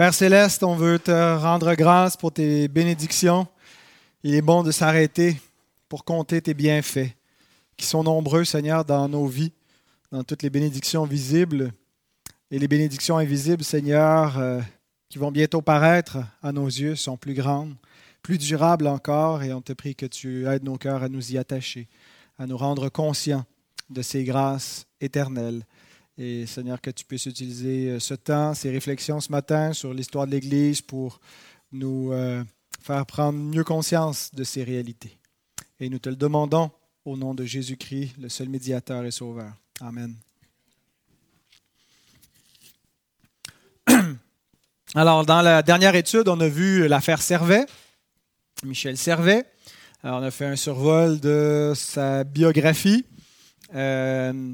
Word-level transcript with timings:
Père 0.00 0.14
céleste, 0.14 0.62
on 0.62 0.76
veut 0.76 0.98
te 0.98 1.10
rendre 1.10 1.74
grâce 1.74 2.16
pour 2.16 2.32
tes 2.32 2.68
bénédictions. 2.68 3.46
Il 4.22 4.34
est 4.34 4.40
bon 4.40 4.62
de 4.62 4.70
s'arrêter 4.70 5.38
pour 5.90 6.06
compter 6.06 6.40
tes 6.40 6.54
bienfaits, 6.54 7.10
qui 7.76 7.84
sont 7.84 8.02
nombreux, 8.02 8.46
Seigneur, 8.46 8.86
dans 8.86 9.10
nos 9.10 9.26
vies, 9.26 9.52
dans 10.10 10.24
toutes 10.24 10.42
les 10.42 10.48
bénédictions 10.48 11.04
visibles 11.04 11.74
et 12.50 12.58
les 12.58 12.66
bénédictions 12.66 13.18
invisibles, 13.18 13.62
Seigneur, 13.62 14.38
euh, 14.38 14.62
qui 15.10 15.18
vont 15.18 15.30
bientôt 15.30 15.60
paraître 15.60 16.16
à 16.42 16.50
nos 16.50 16.68
yeux, 16.68 16.96
sont 16.96 17.18
plus 17.18 17.34
grandes, 17.34 17.74
plus 18.22 18.38
durables 18.38 18.86
encore, 18.86 19.42
et 19.42 19.52
on 19.52 19.60
te 19.60 19.74
prie 19.74 19.94
que 19.94 20.06
tu 20.06 20.46
aides 20.46 20.64
nos 20.64 20.78
cœurs 20.78 21.02
à 21.02 21.10
nous 21.10 21.32
y 21.32 21.36
attacher, 21.36 21.88
à 22.38 22.46
nous 22.46 22.56
rendre 22.56 22.88
conscients 22.88 23.44
de 23.90 24.00
ces 24.00 24.24
grâces 24.24 24.86
éternelles. 25.02 25.66
Et 26.18 26.46
Seigneur, 26.46 26.80
que 26.80 26.90
tu 26.90 27.04
puisses 27.04 27.26
utiliser 27.26 27.90
euh, 27.90 27.98
ce 28.00 28.14
temps, 28.14 28.54
ces 28.54 28.70
réflexions 28.70 29.20
ce 29.20 29.30
matin 29.32 29.72
sur 29.72 29.94
l'histoire 29.94 30.26
de 30.26 30.32
l'Église 30.32 30.82
pour 30.82 31.20
nous 31.72 32.12
euh, 32.12 32.44
faire 32.80 33.06
prendre 33.06 33.38
mieux 33.38 33.64
conscience 33.64 34.34
de 34.34 34.44
ces 34.44 34.64
réalités. 34.64 35.16
Et 35.78 35.88
nous 35.88 35.98
te 35.98 36.08
le 36.08 36.16
demandons 36.16 36.70
au 37.04 37.16
nom 37.16 37.34
de 37.34 37.44
Jésus-Christ, 37.44 38.16
le 38.20 38.28
seul 38.28 38.48
médiateur 38.48 39.04
et 39.04 39.10
sauveur. 39.10 39.52
Amen. 39.80 40.14
Alors, 44.94 45.24
dans 45.24 45.40
la 45.40 45.62
dernière 45.62 45.94
étude, 45.94 46.28
on 46.28 46.40
a 46.40 46.48
vu 46.48 46.86
l'affaire 46.86 47.22
Servet, 47.22 47.64
Michel 48.64 48.98
Servet. 48.98 49.44
On 50.02 50.22
a 50.22 50.30
fait 50.30 50.46
un 50.46 50.56
survol 50.56 51.20
de 51.20 51.72
sa 51.74 52.24
biographie. 52.24 53.04
Euh, 53.74 54.52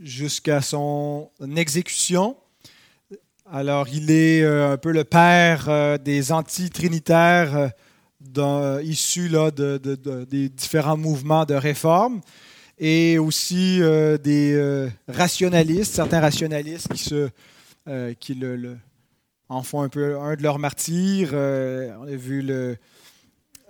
jusqu'à 0.00 0.62
son 0.62 1.30
exécution. 1.56 2.36
Alors, 3.52 3.88
il 3.88 4.10
est 4.10 4.42
euh, 4.42 4.72
un 4.72 4.76
peu 4.76 4.92
le 4.92 5.04
père 5.04 5.68
euh, 5.68 5.98
des 5.98 6.32
anti-trinitaires 6.32 7.70
euh, 8.38 8.82
issus 8.84 9.28
là, 9.28 9.50
de, 9.50 9.76
des 10.24 10.48
différents 10.48 10.96
mouvements 10.96 11.44
de 11.44 11.54
réforme 11.54 12.20
et 12.78 13.18
aussi 13.18 13.80
des 14.22 14.88
rationalistes, 15.06 15.92
certains 15.92 16.20
rationalistes 16.20 16.88
qui, 16.90 16.98
se, 16.98 17.28
qui 18.20 18.34
le, 18.34 18.78
en 19.50 19.62
font 19.62 19.82
un 19.82 19.90
peu 19.90 20.18
un 20.18 20.34
de 20.34 20.42
leurs 20.42 20.58
martyrs. 20.58 21.34
on 21.34 22.06
a 22.06 22.16
vu 22.16 22.40
le, 22.40 22.78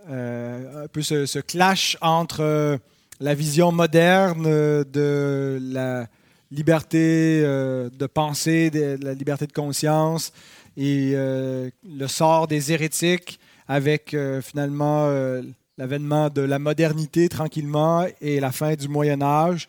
un 0.07 0.87
peu 0.93 1.03
ce 1.03 1.41
clash 1.41 1.97
entre 2.01 2.79
la 3.19 3.35
vision 3.35 3.73
moderne 3.73 4.45
de 4.45 5.59
la 5.61 6.07
liberté 6.51 7.43
euh, 7.45 7.91
de 7.91 8.07
penser, 8.07 8.71
de, 8.71 8.99
la 9.03 9.15
liberté 9.15 9.47
de 9.47 9.53
conscience 9.53 10.33
et 10.77 11.13
euh, 11.15 11.71
le 11.85 12.07
sort 12.07 12.49
des 12.49 12.73
hérétiques 12.73 13.39
avec 13.69 14.15
euh, 14.15 14.43
finalement 14.43 15.09
l'avènement 15.79 16.29
de 16.29 16.43
la 16.43 16.59
modernité 16.59 17.29
tranquillement 17.29 18.07
et 18.21 18.41
la 18.41 18.53
fin 18.53 18.75
du 18.75 18.89
Moyen 18.89 19.23
Âge. 19.23 19.69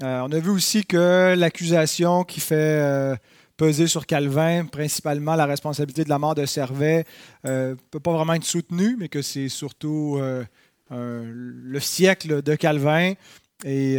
on 0.00 0.32
a 0.32 0.38
vu 0.38 0.50
aussi 0.50 0.84
que 0.84 1.34
l'accusation 1.36 2.24
qui 2.24 2.40
fait 2.40 3.18
peser 3.56 3.86
sur 3.86 4.06
Calvin, 4.06 4.64
principalement 4.64 5.34
la 5.34 5.44
responsabilité 5.44 6.04
de 6.04 6.08
la 6.08 6.18
mort 6.18 6.34
de 6.34 6.46
Servet, 6.46 7.04
ne 7.44 7.74
peut 7.90 8.00
pas 8.00 8.12
vraiment 8.12 8.32
être 8.34 8.44
soutenue, 8.44 8.96
mais 8.98 9.08
que 9.08 9.20
c'est 9.20 9.50
surtout 9.50 10.18
le 10.90 11.80
siècle 11.80 12.42
de 12.42 12.54
Calvin 12.54 13.12
et 13.64 13.98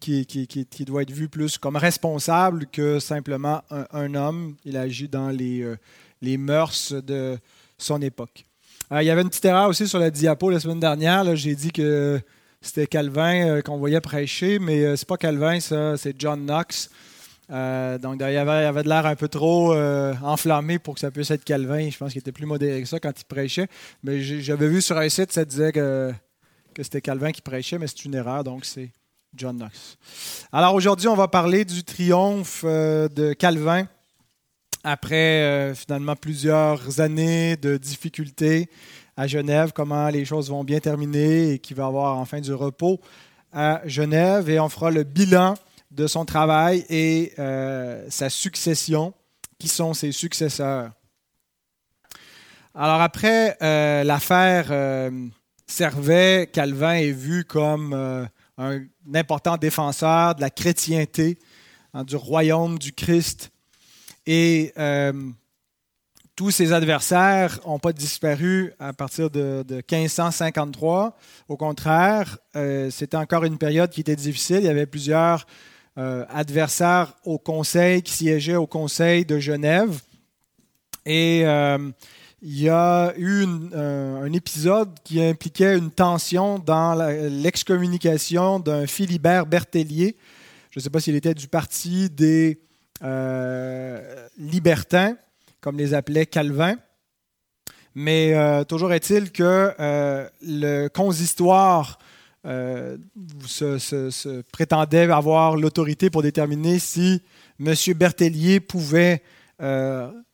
qui, 0.00 0.84
doit 0.86 1.02
être 1.02 1.10
vu 1.10 1.28
plus 1.28 1.58
comme 1.58 1.76
responsable 1.76 2.66
que 2.66 2.98
simplement 2.98 3.62
un, 3.70 4.14
homme. 4.14 4.56
Il 4.64 4.76
agit 4.76 5.08
dans 5.08 5.28
les, 5.28 5.62
euh, 5.62 6.38
mœurs 6.38 6.92
de 6.92 7.38
son 7.78 8.00
époque. 8.02 8.46
Euh, 8.92 9.02
il 9.02 9.06
y 9.06 9.10
avait 9.10 9.22
une 9.22 9.28
petite 9.28 9.44
erreur 9.44 9.68
aussi 9.68 9.86
sur 9.86 9.98
la 9.98 10.10
diapo 10.10 10.50
la 10.50 10.58
semaine 10.58 10.80
dernière. 10.80 11.36
J'ai 11.36 11.54
dit 11.54 11.70
que 11.70 12.20
c'était 12.60 12.86
Calvin 12.86 13.48
euh, 13.48 13.62
qu'on 13.62 13.78
voyait 13.78 14.00
prêcher, 14.00 14.58
mais 14.58 14.96
c'est 14.96 15.06
pas 15.06 15.16
Calvin, 15.16 15.60
ça, 15.60 15.96
c'est 15.96 16.18
John 16.18 16.44
Knox. 16.44 16.90
donc, 17.48 18.16
il 18.20 18.22
avait, 18.22 18.50
avait 18.50 18.82
de 18.82 18.88
l'air 18.88 19.06
un 19.06 19.16
peu 19.16 19.28
trop 19.28 19.74
enflammé 20.22 20.78
pour 20.78 20.94
que 20.94 21.00
ça 21.00 21.10
puisse 21.10 21.30
être 21.30 21.44
Calvin. 21.44 21.90
Je 21.90 21.98
pense 21.98 22.12
qu'il 22.12 22.20
était 22.20 22.32
plus 22.32 22.46
modéré 22.46 22.80
que 22.82 22.88
ça 22.88 22.98
quand 22.98 23.18
il 23.18 23.24
prêchait. 23.24 23.68
Mais 24.02 24.20
j'avais 24.22 24.68
vu 24.68 24.80
sur 24.80 24.96
un 24.96 25.08
site, 25.08 25.32
ça 25.32 25.44
disait 25.44 25.72
que, 25.72 26.12
que 26.74 26.82
c'était 26.82 27.02
Calvin 27.02 27.32
qui 27.32 27.42
prêchait, 27.42 27.78
mais 27.78 27.86
c'est 27.86 28.04
une 28.04 28.14
erreur, 28.14 28.44
donc 28.44 28.64
c'est 28.64 28.90
John 29.34 29.56
Knox. 29.56 29.96
Alors 30.52 30.74
aujourd'hui, 30.74 31.08
on 31.08 31.14
va 31.14 31.28
parler 31.28 31.64
du 31.64 31.84
triomphe 31.84 32.62
euh, 32.64 33.08
de 33.08 33.32
Calvin 33.32 33.86
après 34.82 35.42
euh, 35.42 35.74
finalement 35.74 36.16
plusieurs 36.16 37.00
années 37.00 37.56
de 37.56 37.76
difficultés 37.76 38.68
à 39.16 39.26
Genève, 39.26 39.72
comment 39.74 40.08
les 40.08 40.24
choses 40.24 40.50
vont 40.50 40.64
bien 40.64 40.80
terminer 40.80 41.52
et 41.52 41.58
qu'il 41.58 41.76
va 41.76 41.86
avoir 41.86 42.16
enfin 42.16 42.40
du 42.40 42.52
repos 42.52 43.00
à 43.52 43.82
Genève. 43.84 44.48
Et 44.48 44.58
on 44.58 44.68
fera 44.68 44.90
le 44.90 45.04
bilan 45.04 45.54
de 45.90 46.06
son 46.06 46.24
travail 46.24 46.84
et 46.88 47.32
euh, 47.38 48.06
sa 48.08 48.30
succession, 48.30 49.12
qui 49.58 49.68
sont 49.68 49.92
ses 49.94 50.12
successeurs? 50.12 50.90
Alors 52.74 53.00
après 53.00 53.56
l'affaire 54.04 55.10
Servet, 55.66 56.48
Calvin 56.52 56.94
est 56.94 57.10
vu 57.10 57.44
comme 57.44 58.28
un 58.60 58.82
important 59.14 59.56
défenseur 59.56 60.34
de 60.34 60.42
la 60.42 60.50
chrétienté, 60.50 61.38
hein, 61.94 62.04
du 62.04 62.16
royaume 62.16 62.78
du 62.78 62.92
Christ. 62.92 63.50
Et 64.26 64.72
euh, 64.78 65.12
tous 66.36 66.50
ses 66.50 66.72
adversaires 66.72 67.58
n'ont 67.66 67.78
pas 67.78 67.94
disparu 67.94 68.72
à 68.78 68.92
partir 68.92 69.30
de, 69.30 69.64
1553. 69.90 71.16
Au 71.48 71.56
contraire, 71.56 72.38
euh, 72.54 72.90
c'était 72.90 73.16
encore 73.16 73.44
une 73.44 73.56
période 73.56 73.90
qui 73.90 74.02
était 74.02 74.16
difficile. 74.16 74.58
Il 74.58 74.64
y 74.64 74.68
avait 74.68 74.86
plusieurs 74.86 75.46
euh, 75.96 76.26
adversaires 76.28 77.14
au 77.24 77.38
Conseil 77.38 78.02
qui 78.02 78.12
siégeaient 78.12 78.56
au 78.56 78.66
Conseil 78.66 79.24
de 79.24 79.38
Genève. 79.38 80.00
Et 81.06 81.44
il 82.42 82.62
y 82.62 82.68
a 82.70 83.12
eu 83.18 83.44
un 83.74 84.32
épisode 84.32 84.98
qui 85.04 85.22
impliquait 85.22 85.76
une 85.76 85.90
tension 85.90 86.58
dans 86.58 86.94
l'excommunication 86.94 88.60
d'un 88.60 88.86
Philibert 88.86 89.46
Berthellier. 89.46 90.16
Je 90.70 90.78
ne 90.78 90.82
sais 90.82 90.90
pas 90.90 91.00
s'il 91.00 91.16
était 91.16 91.34
du 91.34 91.48
parti 91.48 92.08
des 92.08 92.60
euh, 93.02 94.28
libertins, 94.38 95.16
comme 95.60 95.76
les 95.76 95.94
appelait 95.94 96.26
Calvin. 96.26 96.76
Mais 97.94 98.34
euh, 98.34 98.64
toujours 98.64 98.92
est-il 98.92 99.32
que 99.32 99.74
euh, 99.78 100.28
le 100.40 100.88
consistoire 100.88 101.98
se, 102.44 104.42
prétendait 104.52 105.10
avoir 105.10 105.56
l'autorité 105.56 106.08
pour 106.08 106.22
déterminer 106.22 106.78
si 106.78 107.20
M. 107.58 107.74
Berthellier 107.96 108.60
pouvait 108.60 109.22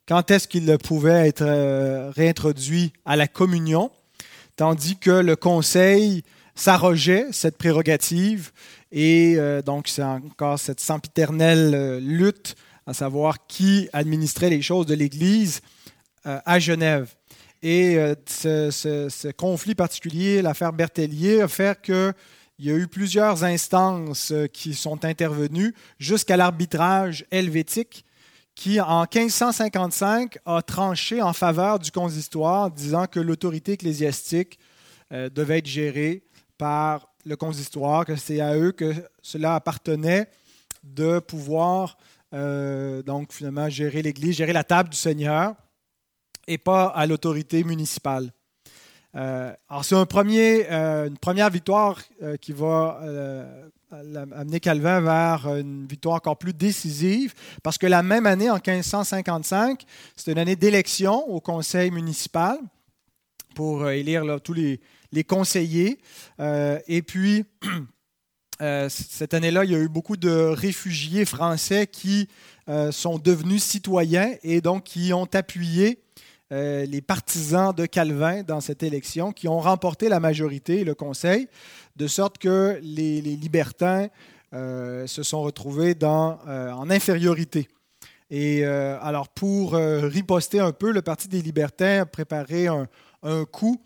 quand 0.09 0.31
est-ce 0.31 0.47
qu'il 0.47 0.79
pouvait 0.79 1.29
être 1.29 1.43
euh, 1.43 2.11
réintroduit 2.15 2.93
à 3.05 3.17
la 3.17 3.27
communion, 3.27 3.91
tandis 4.57 4.97
que 4.97 5.11
le 5.11 5.37
Conseil 5.37 6.23
s'arrogeait 6.55 7.27
cette 7.33 7.59
prérogative 7.59 8.53
et 8.93 9.35
euh, 9.37 9.63
donc 9.63 9.89
c'est 9.89 10.03
encore 10.03 10.59
cette 10.59 10.81
sempiternelle 10.81 11.75
euh, 11.75 12.01
lutte 12.01 12.55
à 12.87 12.95
savoir 12.95 13.47
qui 13.49 13.89
administrait 13.93 14.49
les 14.49 14.63
choses 14.63 14.87
de 14.87 14.95
l'Église 14.95 15.61
à 16.25 16.59
Genève. 16.61 17.15
Et 17.63 17.97
ce, 18.27 19.33
conflit 19.33 19.75
particulier, 19.75 20.41
l'affaire 20.41 20.73
Berthellier, 20.73 21.41
a 21.41 21.49
fait 21.49 21.81
qu'il 21.83 22.15
y 22.61 22.71
a 22.71 22.75
eu 22.75 22.87
plusieurs 22.87 23.43
instances 23.43 24.33
qui 24.53 24.75
sont 24.75 25.05
intervenues 25.05 25.75
jusqu'à 25.99 26.37
l'arbitrage 26.37 27.27
helvétique 27.33 28.05
qui, 28.57 28.81
en 28.81 29.03
1555, 29.03 30.39
a 30.47 30.63
tranché 30.63 31.23
en 31.23 31.35
faveur 31.35 31.79
du 31.79 31.93
consistoire, 31.93 32.71
disant 32.71 33.07
que 33.07 33.21
l'autorité 33.21 33.73
ecclésiastique 33.73 34.59
euh, 35.13 35.29
devait 35.29 35.59
être 35.59 35.67
gérée 35.67 36.25
par 36.57 37.07
le 37.27 37.37
consistoire, 37.37 38.07
que 38.07 38.17
c'est 38.17 38.41
à 38.41 38.57
eux 38.57 38.73
que 38.73 38.95
cela 39.21 39.55
appartenait 39.57 40.29
de 40.83 41.19
pouvoir 41.19 41.99
euh, 42.33 43.03
donc 43.03 43.33
finalement 43.33 43.69
gérer 43.69 44.01
l'Église, 44.01 44.37
gérer 44.37 44.55
la 44.55 44.65
table 44.65 44.89
du 44.89 44.97
Seigneur, 44.97 45.55
et 46.49 46.57
pas 46.57 46.87
à 46.87 47.07
l'autorité 47.07 47.63
municipale. 47.63 48.33
Euh, 49.17 49.53
alors 49.69 49.85
c'est 49.85 49.95
une 49.95 51.19
première 51.19 51.51
victoire 51.51 52.01
qui 52.41 52.53
va 52.53 53.01
amener 54.35 54.61
Calvin 54.61 55.01
vers 55.01 55.57
une 55.57 55.87
victoire 55.87 56.17
encore 56.17 56.39
plus 56.39 56.53
décisive, 56.53 57.35
parce 57.63 57.79
que 57.79 57.87
la 57.87 58.03
même 58.03 58.27
année, 58.27 58.51
en 58.51 58.55
1555, 58.57 59.83
c'était 60.17 60.33
une 60.33 60.39
année 60.39 60.57
d'élection 60.57 61.29
au 61.29 61.41
conseil 61.41 61.91
municipal 61.91 62.59
pour 63.55 63.83
euh, 63.83 63.91
élire 63.91 64.23
tous 64.43 64.53
les, 64.53 64.81
conseillers. 65.25 65.99
Euh, 66.41 66.79
et 66.87 67.03
puis, 67.03 67.45
cette 68.89 69.35
année-là, 69.35 69.65
il 69.65 69.71
y 69.71 69.75
a 69.75 69.79
eu 69.79 69.89
beaucoup 69.89 70.17
de 70.17 70.31
réfugiés 70.31 71.25
français 71.25 71.87
qui 71.87 72.29
sont 72.91 73.19
devenus 73.19 73.63
citoyens 73.63 74.35
et 74.43 74.61
donc 74.61 74.85
qui 74.85 75.13
ont 75.13 75.29
appuyé 75.35 76.03
les 76.51 77.01
partisans 77.01 77.75
de 77.75 77.87
Calvin 77.87 78.43
dans 78.43 78.61
cette 78.61 78.83
élection, 78.83 79.33
qui 79.33 79.49
ont 79.49 79.61
remporté 79.61 80.09
la 80.09 80.21
majorité, 80.21 80.85
le 80.85 80.95
Conseil, 80.95 81.49
de 81.97 82.07
sorte 82.07 82.39
que 82.39 82.79
les, 82.83 83.21
libertins 83.21 84.09
se 84.53 85.23
sont 85.23 85.43
retrouvés 85.43 85.95
dans, 85.95 86.39
en 86.47 86.89
infériorité. 86.91 87.69
Et 88.31 88.65
euh, 88.65 88.99
alors, 89.03 89.29
pour 89.29 89.75
euh, 89.75 90.09
riposter 90.09 90.59
un 90.59 90.73
peu, 90.73 90.91
le 90.91 91.03
Parti 91.03 91.29
des 91.29 91.43
Libertins 91.43 92.01
a 92.01 92.07
préparé 92.07 92.67
un, 92.67 92.89
coup. 93.53 93.81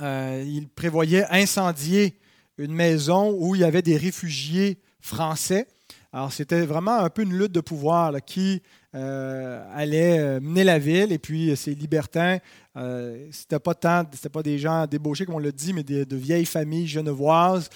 Euh, 0.00 0.44
il 0.46 0.68
prévoyait 0.68 1.24
incendier 1.30 2.18
une 2.56 2.72
maison 2.72 3.34
où 3.38 3.54
il 3.54 3.60
y 3.60 3.64
avait 3.64 3.82
des 3.82 3.96
réfugiés 3.96 4.78
français. 5.00 5.66
Alors, 6.12 6.32
c'était 6.32 6.64
vraiment 6.64 6.98
un 6.98 7.10
peu 7.10 7.22
une 7.22 7.36
lutte 7.36 7.52
de 7.52 7.60
pouvoir 7.60 8.14
qui 8.24 8.62
euh, 8.94 9.62
allait 9.74 10.18
euh, 10.18 10.40
mener 10.40 10.64
la 10.64 10.78
ville. 10.78 11.12
Et 11.12 11.18
puis, 11.18 11.54
ces 11.56 11.74
libertins, 11.74 12.38
euh, 12.76 13.28
c'était 13.30 13.58
pas 13.58 13.74
tant, 13.74 14.04
c'était 14.12 14.30
pas 14.30 14.42
des 14.42 14.58
gens 14.58 14.86
débauchés, 14.86 15.26
comme 15.26 15.34
on 15.34 15.40
l'a 15.40 15.52
dit, 15.52 15.74
mais 15.74 15.82
de 15.82 16.16
vieilles 16.16 16.46
familles 16.46 16.86
genevoises 16.86 17.68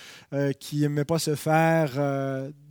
qui 0.59 0.81
n'aimaient 0.81 1.05
pas 1.05 1.19
se 1.19 1.35
faire 1.35 1.91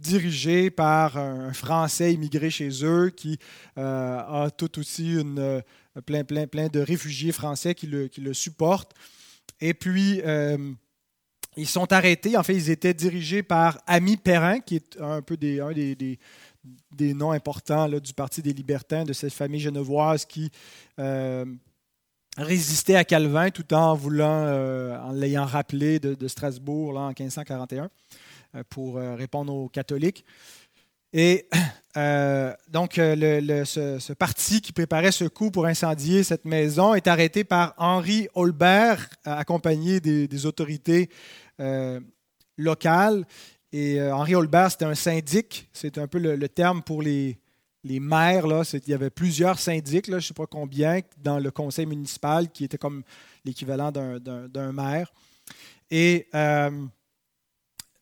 diriger 0.02 0.72
par 0.72 1.18
un 1.18 1.54
Français 1.54 2.14
immigré 2.14 2.50
chez 2.50 2.70
eux 2.84 3.10
qui 3.10 3.38
a 3.76 4.50
tout 4.58 4.80
aussi 4.80 5.14
une, 5.14 5.62
plein, 6.06 6.24
plein, 6.24 6.48
plein 6.48 6.68
de 6.68 6.80
réfugiés 6.80 7.32
français 7.32 7.76
qui 7.76 7.88
le, 7.88 8.08
qui 8.08 8.22
le 8.22 8.34
supportent. 8.34 8.94
Et 9.60 9.74
puis, 9.74 10.22
ils 11.58 11.68
sont 11.68 11.92
arrêtés. 11.92 12.38
En 12.38 12.44
fait, 12.44 12.56
ils 12.56 12.70
étaient 12.70 12.94
dirigés 12.94 13.44
par 13.44 13.80
Ami 13.86 14.18
Perrin, 14.18 14.60
qui 14.60 14.78
est 14.78 14.98
un 15.00 15.22
peu 15.22 15.36
des, 15.38 15.60
un 15.60 15.74
des, 15.74 15.96
des, 15.96 16.18
noms 17.00 17.32
importants 17.32 17.88
là, 17.88 18.00
du 18.00 18.14
Parti 18.14 18.42
des 18.42 18.54
Libertins, 18.54 19.04
de 19.04 19.14
cette 19.14 19.34
famille 19.34 19.60
genevoise 19.60 20.26
qui 20.26 20.52
euh, 21.00 21.46
résistait 22.38 22.96
à 22.96 23.04
Calvin 23.04 23.50
tout 23.50 23.74
en 23.74 23.96
voulant, 23.96 24.46
euh, 24.46 24.98
en 25.00 25.12
l'ayant 25.12 25.46
rappelé 25.46 26.00
de, 26.00 26.28
Strasbourg 26.28 26.94
là, 26.94 27.02
en 27.02 27.08
1541 27.10 27.90
euh, 28.56 28.64
pour 28.70 28.96
répondre 28.96 29.54
aux 29.54 29.70
catholiques. 29.70 30.26
Et 31.14 31.48
donc, 32.70 32.94
le, 32.98 33.64
ce, 33.66 34.14
parti 34.14 34.62
qui 34.62 34.72
préparait 34.72 35.12
ce 35.12 35.26
coup 35.26 35.52
pour 35.52 35.66
incendier 35.66 36.24
cette 36.24 36.46
maison 36.46 36.94
est 36.94 37.08
arrêté 37.08 37.44
par 37.44 37.74
Henri 37.78 38.28
Holbert, 38.34 39.10
accompagné 39.26 40.00
des 40.00 40.46
autorités 40.46 41.10
euh, 41.62 42.00
local 42.58 43.26
Et 43.74 44.00
euh, 44.00 44.14
Henri 44.14 44.36
Holbert, 44.36 44.72
c'était 44.72 44.86
un 44.86 44.96
syndic. 44.96 45.70
C'est 45.74 45.98
un 45.98 46.08
peu 46.08 46.20
le, 46.20 46.50
terme 46.50 46.82
pour 46.82 47.02
les, 47.02 47.40
les 47.84 48.00
maires. 48.00 48.48
Là. 48.48 48.64
Il 48.74 48.90
y 48.90 48.94
avait 48.94 49.10
plusieurs 49.10 49.60
syndics, 49.60 50.08
là, 50.08 50.20
je 50.20 50.26
ne 50.26 50.28
sais 50.28 50.34
pas 50.34 50.48
combien, 50.48 51.00
dans 51.18 51.40
le 51.40 51.52
conseil 51.52 51.86
municipal, 51.86 52.50
qui 52.52 52.66
était 52.66 52.78
comme 52.78 53.04
l'équivalent 53.46 53.92
d'un 53.92 54.72
maire. 54.72 55.12
Et 55.90 56.28
euh, 56.36 56.86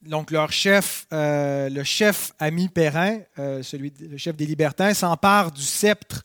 donc, 0.02 0.32
leur 0.32 0.52
chef, 0.52 1.08
le 1.12 1.84
chef 1.84 2.34
Ami 2.40 2.70
Perrin, 2.70 3.20
celui, 3.62 3.94
le 4.00 4.18
chef 4.18 4.36
des 4.36 4.46
Libertins, 4.46 4.94
s'empare 4.94 5.52
du 5.52 5.64
sceptre 5.64 6.24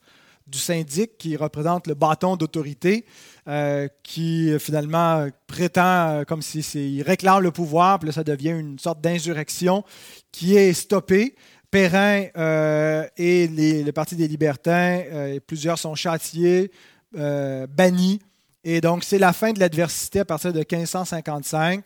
du 0.55 0.61
syndic 0.61 1.19
qui 1.19 1.37
représente 1.37 1.89
le 1.89 1.95
bâton 1.95 2.37
d'autorité, 2.37 3.05
euh, 3.49 3.89
qui 4.05 4.53
finalement 4.61 5.29
prétend 5.49 6.21
euh, 6.21 6.25
comme 6.25 6.43
si 6.43 6.61
il 6.61 7.03
réclame 7.03 7.43
le 7.43 7.51
pouvoir, 7.51 7.99
puis 7.99 8.07
là, 8.07 8.13
ça 8.13 8.23
devient 8.23 8.51
une 8.51 8.79
sorte 8.79 9.01
d'insurrection 9.01 9.85
qui 10.31 10.57
est 10.57 10.73
stoppée. 10.73 11.35
Perrin 11.71 12.27
euh, 12.37 13.05
et 13.17 13.49
le 13.49 13.91
Parti 13.91 14.15
des 14.15 14.29
Libertins, 14.29 15.03
plusieurs 15.49 15.77
sont 15.77 15.97
châtiés, 15.97 16.71
bannis. 17.13 18.21
Et 18.63 18.81
donc, 18.81 19.03
c'est 19.03 19.19
la 19.19 19.33
fin 19.33 19.53
de 19.53 19.59
l'adversité 19.59 20.21
à 20.21 20.25
partir 20.25 20.53
de 20.53 20.59
1555 20.61 21.85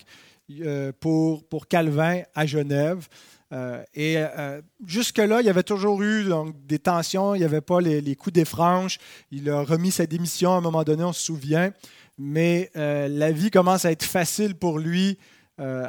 pour, 1.01 1.43
pour 1.49 1.67
Calvin 1.69 2.21
à 2.35 2.45
Genève. 2.45 3.09
Euh, 3.53 3.83
et 3.95 4.17
euh, 4.19 4.61
jusque-là, 4.85 5.41
il 5.41 5.47
y 5.47 5.51
avait 5.51 5.63
toujours 5.63 6.03
eu 6.03 6.27
des 6.67 6.79
tensions, 6.79 7.35
il 7.35 7.39
n'y 7.39 7.45
avait 7.45 7.63
pas 7.63 7.81
les, 7.81 8.17
coups 8.17 8.35
des 8.35 8.45
franges. 8.45 8.99
Il 9.31 9.49
a 9.51 9.63
remis 9.63 9.91
sa 9.91 10.07
démission 10.07 10.53
à 10.55 10.59
un 10.59 10.61
moment 10.61 10.85
donné, 10.85 11.03
on 11.05 11.13
se 11.13 11.25
souvient. 11.25 11.73
Mais 12.19 12.71
euh, 12.77 13.09
la 13.09 13.33
vie 13.33 13.51
commence 13.51 13.85
à 13.85 13.93
être 13.93 14.05
facile 14.05 14.55
pour 14.55 14.79
lui 14.79 15.19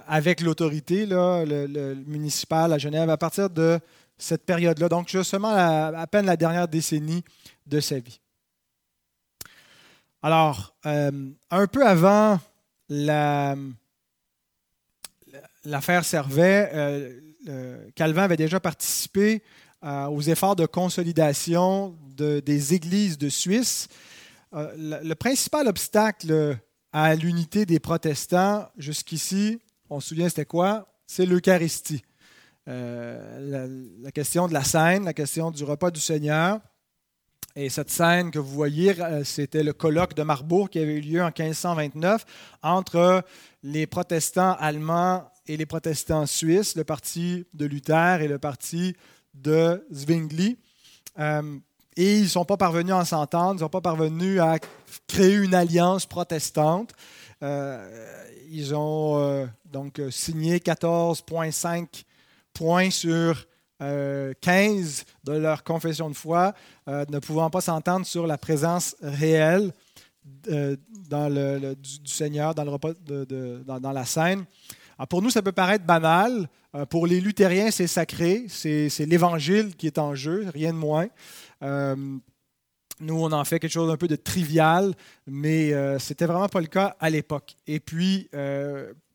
avec 0.08 0.42
l'autorité 0.42 1.06
le, 1.06 1.94
municipal 2.08 2.74
à 2.74 2.80
Genève 2.80 3.08
à 3.12 3.18
partir 3.18 3.52
de 3.52 3.80
cette 4.18 4.44
période-là. 4.44 4.90
Donc, 4.90 5.10
justement, 5.10 5.54
à, 5.54 6.08
peine 6.08 6.26
la 6.26 6.36
dernière 6.38 6.68
décennie 6.68 7.24
de 7.68 7.80
sa 7.80 8.00
vie. 8.00 8.20
Alors, 10.24 10.74
un 10.86 11.68
peu 11.68 11.86
avant 11.86 12.40
l'affaire 12.90 13.64
Servet, 16.04 17.22
Calvin 17.96 18.24
avait 18.24 18.38
déjà 18.38 18.60
participé 18.60 19.44
euh, 19.82 20.08
aux 20.08 20.22
efforts 20.22 20.58
de 20.58 20.66
consolidation 20.66 21.96
des 22.18 22.74
églises 22.74 23.18
de 23.18 23.30
Suisse. 23.30 23.88
Euh, 24.54 25.02
le, 25.04 25.16
principal 25.16 25.70
obstacle 25.70 26.58
à 26.92 27.16
l'unité 27.16 27.66
des 27.66 27.80
protestants 27.80 28.68
jusqu'ici, 28.78 29.62
on 29.90 30.02
se 30.02 30.10
souvient 30.10 30.28
c'était 30.28 30.44
quoi? 30.44 30.90
C'est 31.08 31.26
l'Eucharistie. 31.26 32.04
Euh, 32.68 33.88
la, 34.02 34.12
question 34.12 34.50
de 34.50 34.54
la 34.54 34.66
scène, 34.66 35.06
la 35.06 35.14
question 35.14 35.50
du 35.50 35.64
repas 35.64 35.92
du 35.92 36.02
Seigneur. 36.02 36.60
Et 37.56 37.70
cette 37.70 37.90
scène 37.90 38.32
que 38.32 38.40
vous 38.40 38.54
voyez, 38.54 38.94
c'était 39.24 39.64
le 39.64 39.72
colloque 39.72 40.14
de 40.14 40.24
Marbourg 40.24 40.70
qui 40.70 40.80
avait 40.80 40.96
eu 40.96 41.02
lieu 41.02 41.22
en 41.22 41.28
1529 41.28 42.26
entre 42.64 43.24
les 43.64 43.88
protestants 43.88 44.58
allemands 44.60 45.32
et 45.50 45.58
les 45.58 45.66
protestants 45.66 46.28
suisses, 46.28 46.76
le 46.76 46.84
parti 46.84 47.44
de 47.56 47.66
Luther 47.66 48.22
et 48.22 48.28
le 48.28 48.38
parti 48.38 48.96
de 49.34 49.84
Zwingli. 49.92 50.60
Euh, 51.18 51.58
et 51.98 52.18
ils 52.18 52.24
ne 52.24 52.28
sont 52.28 52.46
pas 52.46 52.56
parvenus 52.56 52.94
à 52.94 53.04
s'entendre, 53.04 53.54
ils 53.54 53.56
ne 53.56 53.60
sont 53.62 53.70
pas 53.70 53.82
parvenus 53.82 54.40
à 54.40 54.58
créer 55.08 55.34
une 55.34 55.56
alliance 55.56 56.06
protestante. 56.06 56.92
Euh, 57.42 58.24
ils 58.52 58.76
ont 58.76 59.18
euh, 59.18 59.48
donc 59.66 60.00
signé 60.12 60.60
14,5 60.60 62.04
points 62.54 62.92
sur 62.92 63.48
15 63.80 65.06
de 65.24 65.32
leur 65.32 65.64
confession 65.64 66.10
de 66.10 66.16
foi, 66.16 66.54
ne 66.86 67.18
pouvant 67.20 67.50
pas 67.50 67.62
s'entendre 67.62 68.06
sur 68.06 68.28
la 68.28 68.38
présence 68.38 68.94
réelle 69.02 69.72
du, 70.44 70.78
Seigneur 72.06 72.54
dans, 72.54 72.78
dans 73.80 73.92
la 73.94 74.06
scène. 74.06 74.46
Ah, 75.02 75.08
pour 75.08 75.22
nous, 75.22 75.30
ça 75.30 75.42
peut 75.42 75.54
paraître 75.54 75.86
banal. 75.86 76.50
Euh, 76.76 76.86
pour 76.86 77.08
les 77.08 77.22
luthériens, 77.22 77.72
c'est 77.72 77.88
sacré. 77.88 78.46
C'est 78.50 78.90
l'Évangile 79.06 79.74
qui 79.78 79.88
est 79.88 79.98
en 79.98 80.14
jeu, 80.14 80.46
rien 80.54 80.74
de 80.74 80.78
moins. 80.78 81.08
Euh, 81.64 81.96
nous, 83.00 83.16
on 83.16 83.32
en 83.32 83.46
fait 83.46 83.60
quelque 83.60 83.72
chose 83.72 83.88
d'un 83.88 83.96
peu 83.96 84.10
de 84.10 84.18
trivial, 84.18 84.94
mais 85.26 85.72
euh, 85.72 86.00
c'était 86.00 86.26
vraiment 86.26 86.50
pas 86.50 86.60
le 86.60 86.68
cas 86.68 86.98
à 87.00 87.10
l'époque. 87.10 87.56
Et 87.66 87.80
puis, 87.80 88.30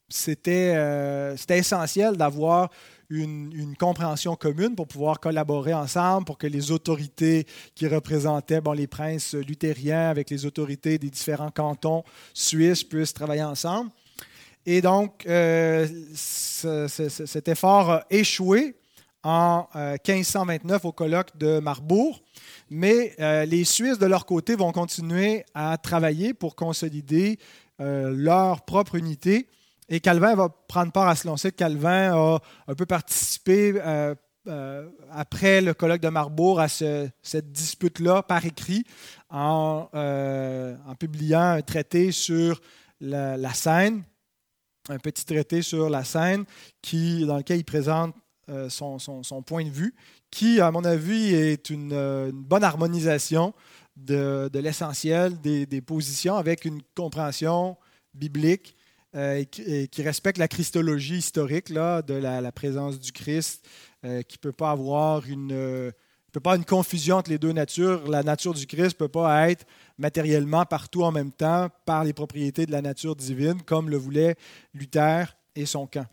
c'était 0.09 1.37
essentiel 1.51 2.17
d'avoir 2.17 2.71
une, 3.11 3.53
une, 3.53 3.77
compréhension 3.77 4.37
commune 4.37 4.75
pour 4.75 4.89
pouvoir 4.89 5.21
collaborer 5.21 5.75
ensemble, 5.75 6.25
pour 6.25 6.39
que 6.39 6.47
les 6.47 6.71
autorités 6.71 7.47
qui 7.75 7.87
représentaient 7.87 8.63
bon, 8.63 8.73
les 8.73 8.87
princes 8.87 9.35
luthériens 9.35 10.09
avec 10.09 10.31
les 10.31 10.47
autorités 10.47 10.97
des 10.97 11.11
différents 11.11 11.51
cantons 11.51 12.05
suisses 12.33 12.83
puissent 12.83 13.13
travailler 13.13 13.43
ensemble. 13.43 13.91
Et 14.67 14.81
donc, 14.81 15.27
euh, 15.27 15.87
cet 16.15 17.49
effort 17.49 17.91
a 17.91 18.07
échoué 18.11 18.77
en 19.23 19.69
1529 19.75 20.85
euh, 20.85 20.89
au 20.89 20.93
colloque 20.93 21.37
de 21.37 21.59
Marbourg, 21.59 22.23
mais 22.71 23.15
euh, 23.21 23.45
les 23.45 23.65
Suisses, 23.65 23.99
de 23.99 24.07
leur 24.07 24.25
côté, 24.27 24.57
vont 24.57 24.73
continuer 24.73 25.45
à 25.55 25.77
travailler 25.77 26.35
pour 26.35 26.57
consolider 26.57 27.39
leur 27.79 28.65
propre 28.65 28.95
unité. 28.95 29.49
Et 29.89 29.99
Calvin 29.99 30.37
va 30.37 30.49
prendre 30.49 30.93
part 30.93 31.09
à 31.09 31.17
cela. 31.17 31.33
On 31.33 31.37
sait 31.37 31.51
que 31.51 31.57
Calvin 31.57 32.15
a 32.15 32.39
un 32.69 32.75
peu 32.75 32.87
participé 32.87 33.81
après 35.11 35.61
le 35.61 35.75
colloque 35.75 36.01
de 36.01 36.09
Marbourg 36.09 36.61
à 36.61 36.69
cette 36.69 37.51
dispute-là 37.51 38.23
par 38.23 38.47
écrit 38.47 38.85
en, 39.29 39.89
publiant 41.01 41.41
un 41.41 41.63
traité 41.63 42.13
sur 42.13 42.61
la, 43.01 43.37
la 43.37 43.53
Seine 43.53 44.05
un 44.89 44.99
petit 44.99 45.25
traité 45.25 45.63
sur 45.63 45.89
la 45.89 46.05
scène 46.05 46.45
qui, 46.83 47.25
dans 47.27 47.37
lequel 47.37 47.59
il 47.59 47.65
présente 47.65 48.15
euh, 48.51 48.69
son, 48.69 48.99
point 49.47 49.65
de 49.65 49.71
vue, 49.71 49.95
qui, 50.31 50.61
à 50.61 50.71
mon 50.71 50.85
avis, 50.85 51.35
est 51.35 51.71
une, 51.71 51.93
euh, 51.93 52.31
bonne 52.33 52.65
harmonisation 52.65 53.55
de, 53.97 54.51
l'essentiel 54.55 55.41
des, 55.41 55.81
positions 55.81 56.37
avec 56.37 56.65
une 56.65 56.83
compréhension 56.95 57.77
biblique 58.13 58.77
et 59.17 59.47
qui, 59.47 60.03
respecte 60.03 60.39
la 60.39 60.49
christologie 60.49 61.19
historique 61.19 61.69
là, 61.69 62.03
de 62.03 62.15
la, 62.15 62.51
présence 62.51 62.99
du 62.99 63.13
Christ, 63.13 63.65
qui 64.03 64.09
ne 64.09 64.41
peut 64.41 64.53
pas 64.53 64.73
avoir 64.73 65.25
une, 65.29 65.93
peut 66.35 66.41
pas 66.41 66.57
une 66.57 66.65
confusion 66.65 67.19
entre 67.19 67.31
les 67.31 67.39
deux 67.39 67.53
natures. 67.53 68.11
La 68.11 68.25
nature 68.25 68.55
du 68.55 68.67
Christ 68.67 68.97
ne 69.01 69.07
peut 69.07 69.09
pas 69.09 69.49
être 69.51 69.65
matériellement 69.99 70.65
partout 70.65 71.05
en 71.05 71.13
même 71.13 71.31
temps 71.31 71.69
par 71.87 72.03
les 72.03 72.13
propriétés 72.13 72.67
de 72.67 72.73
la 72.73 72.83
nature 72.83 73.15
divine, 73.15 73.63
comme 73.63 73.89
le 73.89 73.97
voulait 73.97 74.35
Luther 74.75 75.27
et 75.55 75.65
son 75.65 75.87
camp. 75.87 76.07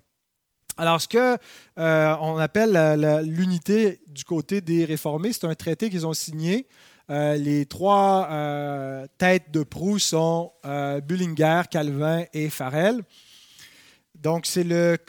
Alors, 0.78 1.02
ce 1.02 1.08
que 1.08 1.38
euh, 1.80 2.38
appelle 2.38 3.24
l'unité 3.24 4.00
du 4.08 4.24
côté 4.24 4.62
des 4.62 4.86
réformés, 4.86 5.34
c'est 5.34 5.48
un 5.48 5.56
traité 5.56 5.90
qu'ils 5.90 6.06
ont 6.06 6.14
signé. 6.14 6.68
Euh, 7.10 7.36
les 7.36 7.66
trois 7.66 8.28
euh, 8.30 9.08
têtes 9.18 9.50
de 9.50 9.64
proue 9.64 9.98
sont 9.98 10.52
Bullinger, 11.04 11.64
Calvin 11.72 12.26
et 12.32 12.52
Farel. 12.52 13.02
Donc, 14.14 14.46
c'est 14.46 14.64
le 14.64 15.00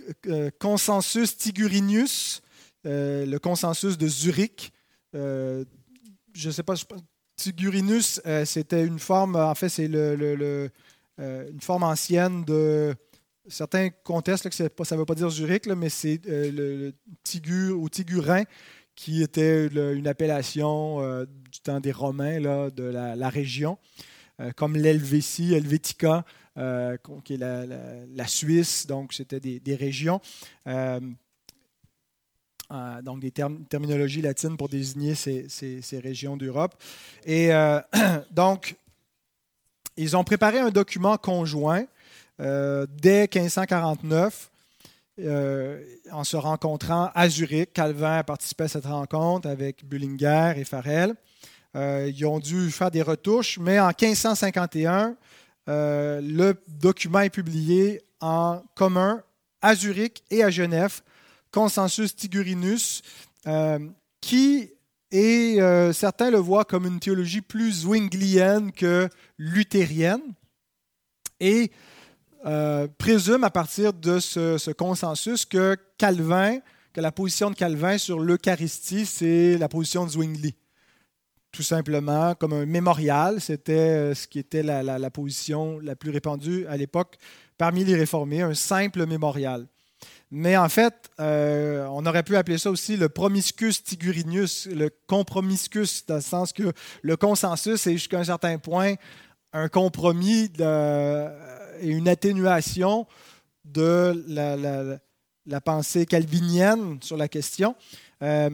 consensus 0.58 1.36
Tigurinius, 1.36 2.40
le 2.84 3.36
consensus 3.36 3.98
de 3.98 4.08
Zurich, 4.08 4.72
euh, 5.14 5.64
je 6.34 6.48
ne 6.48 6.52
sais 6.52 6.62
pas, 6.62 6.74
Tigurinus, 7.36 8.20
euh, 8.26 8.44
c'était 8.44 8.84
une 8.84 8.98
forme, 8.98 9.36
en 9.36 9.54
fait, 9.54 9.68
c'est 9.68 9.88
le, 9.88 10.70
euh, 11.20 11.50
une 11.50 11.60
forme 11.60 11.82
ancienne 11.82 12.44
de. 12.44 12.94
Certains 13.48 13.90
contestent 13.90 14.48
que 14.48 14.54
ça 14.54 14.64
ne 14.94 15.00
veut 15.00 15.04
pas 15.04 15.16
dire 15.16 15.28
Zurich, 15.28 15.66
mais 15.66 15.88
c'est 15.88 16.20
le, 16.24 16.92
Tigur 17.24 17.80
ou 17.80 17.88
Tigurin 17.88 18.44
qui 18.94 19.22
était 19.22 19.66
une 19.66 20.06
appellation 20.06 21.00
du 21.50 21.58
temps 21.60 21.80
des 21.80 21.90
Romains 21.90 22.40
de 22.40 22.84
la, 22.84 23.28
région, 23.28 23.78
comme 24.54 24.76
l'Helvétie, 24.76 25.54
Helvetica, 25.54 26.24
qui 27.24 27.34
est 27.34 27.36
la, 27.36 28.26
Suisse, 28.28 28.86
donc 28.86 29.12
c'était 29.12 29.40
des, 29.40 29.74
régions. 29.74 30.20
Euh, 32.72 33.02
donc 33.02 33.20
des 33.20 33.30
terminologies 33.30 34.22
latines 34.22 34.56
pour 34.56 34.70
désigner 34.70 35.14
ces, 35.14 36.00
régions 36.02 36.38
d'Europe. 36.38 36.74
Et 37.26 37.52
euh, 37.52 37.80
donc, 38.30 38.76
ils 39.98 40.16
ont 40.16 40.24
préparé 40.24 40.58
un 40.58 40.70
document 40.70 41.18
conjoint 41.18 41.84
euh, 42.40 42.86
dès 42.88 43.28
1549 43.32 44.48
en 46.12 46.24
se 46.24 46.36
rencontrant 46.38 47.10
à 47.14 47.28
Zurich. 47.28 47.74
Calvin 47.74 48.18
a 48.18 48.24
participé 48.24 48.64
à 48.64 48.68
cette 48.68 48.86
rencontre 48.86 49.48
avec 49.48 49.84
Bullinger 49.84 50.54
et 50.56 50.64
Farel. 50.64 51.14
ils 51.74 52.24
ont 52.24 52.38
dû 52.38 52.70
faire 52.70 52.90
des 52.90 53.02
retouches, 53.02 53.58
mais 53.58 53.78
en 53.78 53.88
1551, 53.88 55.14
le 55.66 56.54
document 56.66 57.20
est 57.20 57.30
publié 57.30 58.00
en 58.20 58.62
commun 58.74 59.22
à 59.60 59.74
Zurich 59.74 60.24
et 60.30 60.42
à 60.42 60.48
Genève 60.48 61.02
consensus 61.52 62.16
Tigurinus, 62.16 63.02
euh, 63.46 63.78
qui 64.20 64.70
est, 65.12 65.60
euh, 65.60 65.92
certains 65.92 66.30
le 66.30 66.38
voient 66.38 66.64
comme 66.64 66.86
une 66.86 66.98
théologie 66.98 67.42
plus 67.42 67.82
zwinglienne 67.82 68.72
que 68.72 69.08
luthérienne, 69.38 70.22
et 71.38 71.70
euh, 72.46 72.88
présume 72.98 73.44
à 73.44 73.50
partir 73.50 73.92
de 73.92 74.18
ce, 74.18 74.72
consensus 74.72 75.44
que 75.44 75.76
Calvin, 75.98 76.58
que 76.92 77.00
la 77.00 77.12
position 77.12 77.50
de 77.50 77.54
Calvin 77.54 77.98
sur 77.98 78.18
l'Eucharistie, 78.18 79.06
c'est 79.06 79.58
la 79.58 79.68
position 79.68 80.04
de 80.04 80.10
Zwingli. 80.10 80.54
Tout 81.52 81.62
simplement, 81.62 82.34
comme 82.34 82.54
un 82.54 82.64
mémorial, 82.64 83.40
c'était 83.40 84.14
ce 84.14 84.26
qui 84.26 84.38
était 84.38 84.62
la 84.62 85.10
position 85.10 85.78
la 85.80 85.94
plus 85.94 86.10
répandue 86.10 86.66
à 86.66 86.78
l'époque 86.78 87.18
parmi 87.58 87.84
les 87.84 87.94
réformés, 87.94 88.40
un 88.40 88.54
simple 88.54 89.04
mémorial. 89.06 89.66
Mais 90.34 90.56
en 90.56 90.70
fait, 90.70 91.10
euh, 91.20 91.86
on 91.90 92.06
aurait 92.06 92.22
pu 92.22 92.36
appeler 92.36 92.56
ça 92.56 92.70
aussi 92.70 92.96
le 92.96 93.10
promiscus 93.10 93.84
tigurinius, 93.84 94.66
le 94.66 94.88
compromiscus, 95.06 96.06
dans 96.06 96.14
le 96.14 96.20
sens 96.22 96.54
que 96.54 96.72
le 97.02 97.16
consensus 97.18 97.86
est 97.86 97.92
jusqu'à 97.92 98.20
un 98.20 98.24
certain 98.24 98.56
point 98.58 98.94
un 99.52 99.68
compromis 99.68 100.50
et 100.58 101.88
une 101.88 102.08
atténuation 102.08 103.06
de 103.66 104.24
la, 104.26 105.60
pensée 105.60 106.06
calvinienne 106.06 106.96
sur 107.02 107.18
la 107.18 107.28
question. 107.28 107.76
Euh, 108.22 108.48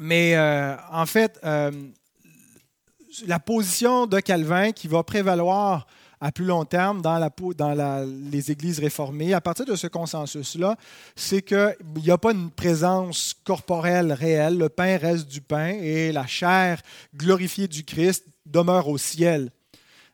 mais 0.00 0.34
euh, 0.34 0.74
en 0.90 1.06
fait, 1.06 1.38
la 1.44 3.38
position 3.38 4.06
de 4.08 4.18
Calvin 4.18 4.72
qui 4.72 4.88
va 4.88 5.04
prévaloir 5.04 5.86
à 6.22 6.30
plus 6.30 6.44
long 6.44 6.64
terme 6.64 7.02
dans, 7.02 8.08
les 8.30 8.52
églises 8.52 8.78
réformées, 8.78 9.34
à 9.34 9.40
partir 9.40 9.66
de 9.66 9.74
ce 9.74 9.88
consensus-là, 9.88 10.76
c'est 11.16 11.42
qu'il 11.42 11.74
n'y 11.96 12.12
a 12.12 12.16
pas 12.16 12.30
une 12.30 12.52
présence 12.52 13.34
corporelle 13.42 14.12
réelle. 14.12 14.56
Le 14.56 14.68
pain 14.68 14.96
reste 14.98 15.26
du 15.26 15.40
pain 15.40 15.70
et 15.80 16.12
la 16.12 16.24
chair 16.28 16.80
glorifiée 17.16 17.66
du 17.66 17.82
Christ 17.82 18.24
demeure 18.46 18.86
au 18.86 18.98
ciel. 18.98 19.50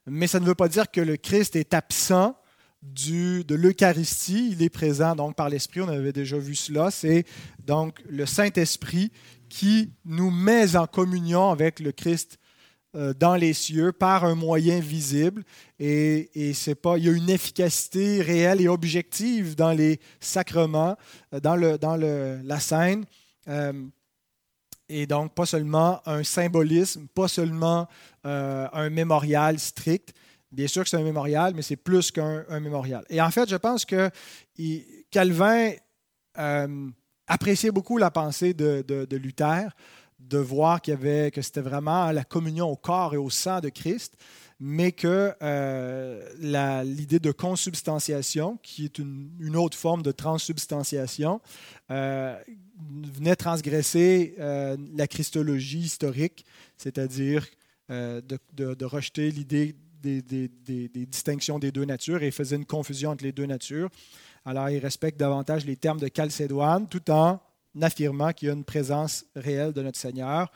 Mais 0.07 0.27
ça 0.27 0.41
ne 0.41 0.47
veut 0.47 0.55
pas 0.55 0.69
dire 0.69 0.91
que 0.91 1.03
le 1.03 1.19
Christ 1.19 1.57
est 1.57 1.75
absent 1.75 2.35
de 2.81 3.55
l'Eucharistie. 3.55 4.53
Il 4.53 4.63
est 4.63 4.71
présent 4.71 5.15
donc 5.15 5.37
par 5.37 5.51
l'Esprit. 5.51 5.83
On 5.83 5.89
avait 5.89 6.15
déjà 6.15 6.39
vu 6.39 6.55
cela. 6.55 6.91
C'est 6.91 7.27
donc 7.67 8.01
le 8.09 8.25
Saint-Esprit 8.25 9.13
qui 9.51 9.93
nous 10.07 10.31
met 10.31 10.75
en 10.75 10.87
communion 10.87 11.51
avec 11.51 11.81
le 11.81 11.93
Christ 11.93 12.38
dans 13.19 13.37
les 13.37 13.53
cieux 13.53 13.93
par 13.93 14.25
un 14.25 14.35
moyen 14.35 14.81
visible. 14.81 15.45
Et, 15.79 16.53
c'est 16.55 16.75
pas, 16.75 16.99
il 16.99 17.05
y 17.05 17.09
a 17.09 17.13
une 17.13 17.31
efficacité 17.31 18.23
réelle 18.23 18.61
et 18.61 18.69
objective 18.69 19.55
dans 19.55 19.73
les 19.73 20.01
sacrements, 20.21 20.97
euh, 21.33 21.41
dans, 21.41 21.57
le, 21.57 21.79
dans 21.79 21.97
le, 21.97 22.41
la 22.43 22.59
scène. 22.59 23.05
Euh, 23.49 23.73
et 24.89 25.07
donc, 25.07 25.35
pas 25.35 25.47
seulement 25.47 26.01
un 26.07 26.25
symbolisme, 26.25 27.07
pas 27.09 27.29
seulement 27.29 27.87
un 28.25 28.91
mémorial 28.91 29.59
strict. 29.59 30.15
Bien 30.51 30.67
sûr 30.67 30.83
que 30.83 30.89
c'est 30.89 30.97
un 30.97 31.03
mémorial, 31.03 31.53
mais 31.55 31.61
c'est 31.61 31.77
plus 31.77 32.11
qu'un 32.11 32.61
mémorial. 32.61 33.05
Et 33.11 33.21
en 33.21 33.31
fait, 33.31 33.51
je 33.51 33.57
pense 33.57 33.85
que 33.85 34.11
Calvin 35.11 35.73
appréciait 37.27 37.71
beaucoup 37.71 37.99
la 37.99 38.11
pensée 38.11 38.55
de, 38.55 38.83
de 38.89 39.17
Luther 39.19 39.69
de 40.29 40.39
voir 40.39 40.81
qu'il 40.81 40.95
y 40.95 40.97
avait, 40.97 41.31
que 41.31 41.43
c'était 41.43 41.61
vraiment 41.61 42.11
la 42.13 42.25
communion 42.25 42.69
au 42.69 42.77
corps 42.77 43.15
et 43.15 43.17
au 43.17 43.31
sang 43.31 43.61
de 43.61 43.69
Christ, 43.69 44.15
mais 44.61 44.93
que 44.93 45.33
euh, 45.43 46.83
l'idée 46.85 47.21
de 47.21 47.31
consubstantiation, 47.31 48.59
qui 48.63 48.85
est 48.85 48.99
une, 48.99 49.57
autre 49.57 49.77
forme 49.77 50.03
de 50.03 50.11
transsubstantiation, 50.11 51.41
euh, 51.91 52.37
venait 53.15 53.37
transgresser 53.37 54.35
euh, 54.39 54.77
la 54.97 55.07
christologie 55.07 55.81
historique, 55.81 56.45
c'est-à-dire 56.77 57.47
de, 57.89 58.85
rejeter 58.85 59.31
l'idée 59.31 59.75
des, 60.03 60.21
des, 60.21 61.07
distinctions 61.07 61.59
des 61.59 61.73
deux 61.73 61.85
natures 61.85 62.23
et 62.23 62.31
faisait 62.31 62.57
une 62.57 62.67
confusion 62.67 63.11
entre 63.11 63.25
les 63.25 63.33
deux 63.33 63.47
natures. 63.47 63.89
Alors, 64.45 64.69
il 64.69 64.79
respecte 64.79 65.19
davantage 65.19 65.65
les 65.65 65.77
termes 65.77 65.99
de 65.99 66.09
Chalcédoine 66.15 66.89
tout 66.89 67.11
en 67.11 67.41
affirmant 67.81 68.33
qu'il 68.33 68.49
y 68.49 68.51
a 68.51 68.55
une 68.55 68.65
présence 68.65 69.25
réelle 69.35 69.73
de 69.73 69.83
notre 69.83 69.99
Seigneur 69.99 70.51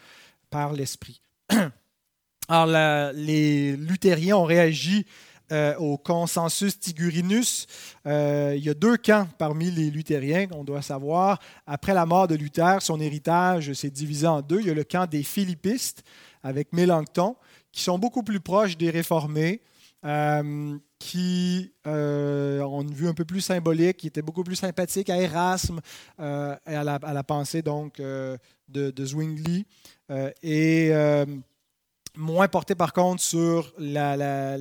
par 0.51 0.73
l'Esprit. 0.73 1.21
Alors, 2.49 3.13
les 3.15 3.77
luthériens 3.77 4.37
ont 4.37 4.45
réagi 4.45 5.07
euh, 5.53 5.75
au 5.77 5.99
consensus 5.99 6.79
Tigurinus. 6.79 7.67
Euh, 8.07 8.55
il 8.57 8.65
y 8.65 8.71
a 8.71 8.75
deux 8.75 8.97
camps 8.97 9.29
parmi 9.37 9.71
les 9.71 9.91
luthériens, 9.91 10.47
on 10.53 10.65
doit 10.65 10.81
savoir. 10.81 11.39
Après 11.67 11.93
la 11.93 12.07
mort 12.07 12.27
de 12.27 12.35
Luther, 12.35 12.81
son 12.81 12.99
héritage 13.01 13.71
s'est 13.75 13.91
divisé 13.91 14.27
en 14.27 14.41
deux. 14.41 14.61
Il 14.61 14.69
y 14.69 14.71
a 14.71 14.75
le 14.75 14.85
camp 14.85 15.07
des 15.07 15.23
philippistes 15.23 16.05
avec 16.43 16.73
Mélenchon, 16.73 17.37
qui 17.71 17.83
sont 17.83 17.99
beaucoup 17.99 18.23
plus 18.23 18.41
proches 18.41 18.79
des 18.79 18.89
réformés, 18.89 19.61
euh, 20.07 20.79
qui 21.03 21.73
euh, 21.89 22.61
ont 22.61 22.83
une 22.83 22.95
vue 22.95 23.09
un 23.09 23.15
peu 23.15 23.25
plus 23.25 23.41
symbolique, 23.41 23.97
qui 23.97 24.07
était 24.07 24.23
beaucoup 24.23 24.45
plus 24.45 24.55
sympathique 24.55 25.11
à 25.11 25.21
Erasme 25.21 25.81
euh, 26.21 26.55
et 26.69 26.77
à 26.77 26.85
la, 26.85 27.25
pensée 27.25 27.61
donc 27.61 27.97
de, 27.99 28.39
de, 28.69 29.05
Zwingli, 29.05 29.67
et 30.43 30.93
moins 32.17 32.47
porté 32.47 32.77
par 32.77 32.93
contre 32.93 33.21
sur 33.21 33.75
l'élection 33.79 34.61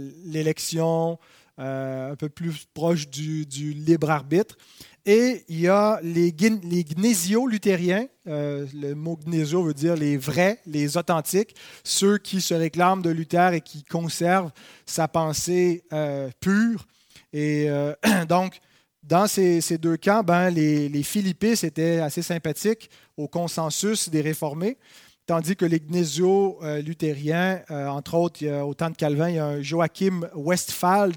un 1.57 2.15
peu 2.17 2.29
plus 2.29 2.65
proche 2.73 3.07
du 3.07 3.45
libre 3.73 4.09
arbitre. 4.09 4.57
Et 5.05 5.43
il 5.47 5.61
y 5.61 5.67
a 5.67 5.99
les, 6.03 6.33
les 6.63 6.83
gnésio-luthériens. 6.83 8.07
Euh, 8.27 8.67
le 8.75 8.93
mot 8.93 9.17
gnésio 9.25 9.63
veut 9.63 9.73
dire 9.73 9.95
les 9.95 10.15
vrais, 10.15 10.59
les 10.67 10.95
authentiques, 10.95 11.55
ceux 11.83 12.19
qui 12.19 12.39
se 12.39 12.53
réclament 12.53 13.01
de 13.01 13.09
Luther 13.09 13.53
et 13.53 13.61
qui 13.61 13.83
conservent 13.83 14.51
sa 14.85 15.07
pensée 15.07 15.83
euh, 15.91 16.29
pure. 16.39 16.85
Et 17.33 17.67
euh, 17.69 17.95
donc, 18.29 18.59
dans 19.01 19.25
ces, 19.25 19.61
deux 19.79 19.97
camps, 19.97 20.21
ben, 20.21 20.51
les, 20.51 20.87
les 20.87 21.03
philippistes 21.03 21.63
étaient 21.63 21.99
assez 21.99 22.21
sympathiques 22.21 22.91
au 23.17 23.27
consensus 23.27 24.09
des 24.09 24.21
réformés, 24.21 24.77
tandis 25.25 25.55
que 25.55 25.65
les 25.65 25.79
gnésio-luthériens, 25.79 27.61
entre 27.69 28.13
autres, 28.13 28.47
au 28.61 28.75
temps 28.75 28.91
de 28.91 28.95
Calvin, 28.95 29.29
il 29.29 29.35
y 29.35 29.39
a 29.39 29.45
un 29.45 29.61
Joachim 29.63 30.27
Westphal 30.35 31.13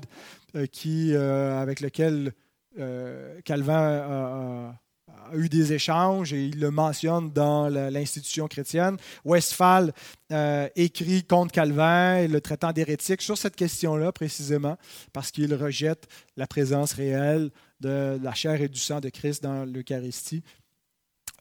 qui, 0.73 1.15
avec 1.15 1.81
lequel 1.81 2.33
Calvin 3.45 3.75
a 3.75 4.81
a 5.31 5.37
eu 5.37 5.49
des 5.49 5.73
échanges 5.73 6.33
et 6.33 6.47
il 6.47 6.61
le 6.61 6.71
mentionne 6.71 7.31
dans 7.33 7.69
l'institution 7.69 8.49
chrétienne. 8.49 8.97
Westphal 9.25 9.93
euh, 10.33 10.69
écrit 10.77 11.25
contre 11.25 11.53
Calvin, 11.53 12.27
le 12.27 12.41
traitant 12.41 12.73
d'hérétique 12.73 13.23
sur 13.23 13.37
cette 13.37 13.57
question-là 13.57 14.13
précisément, 14.13 14.77
parce 15.13 15.31
qu'il 15.31 15.55
rejette 15.55 16.07
la 16.37 16.47
présence 16.47 16.93
réelle 16.93 17.51
de 17.81 18.19
la 18.23 18.35
chair 18.35 18.61
et 18.61 18.69
du 18.69 18.79
sang 18.79 19.01
de 19.01 19.09
Christ 19.09 19.43
dans 19.43 19.65
l'Eucharistie. 19.65 20.43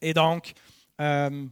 Et 0.02 0.14
donc, 0.14 0.52
euh, 1.00 1.46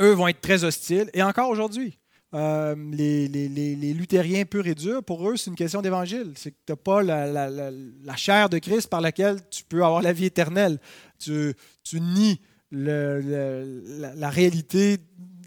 eux 0.00 0.12
vont 0.12 0.28
être 0.28 0.40
très 0.40 0.64
hostiles, 0.64 1.10
et 1.14 1.22
encore 1.22 1.48
aujourd'hui. 1.48 1.99
Euh, 2.32 2.76
les, 2.92 3.92
luthériens 3.94 4.44
purs 4.44 4.66
et 4.66 4.74
durs, 4.74 5.02
pour 5.02 5.28
eux, 5.28 5.36
c'est 5.36 5.50
une 5.50 5.56
question 5.56 5.82
d'évangile. 5.82 6.32
C'est 6.36 6.52
que 6.52 6.56
tu 6.66 6.72
n'as 6.72 6.76
pas 6.76 7.02
la, 7.02 8.16
chair 8.16 8.48
de 8.48 8.58
Christ 8.58 8.88
par 8.88 9.00
laquelle 9.00 9.38
tu 9.50 9.64
peux 9.64 9.84
avoir 9.84 10.02
la 10.02 10.12
vie 10.12 10.26
éternelle 10.26 10.78
tu, 11.18 12.00
nies 12.00 12.40
la, 12.70 14.30
réalité 14.30 14.98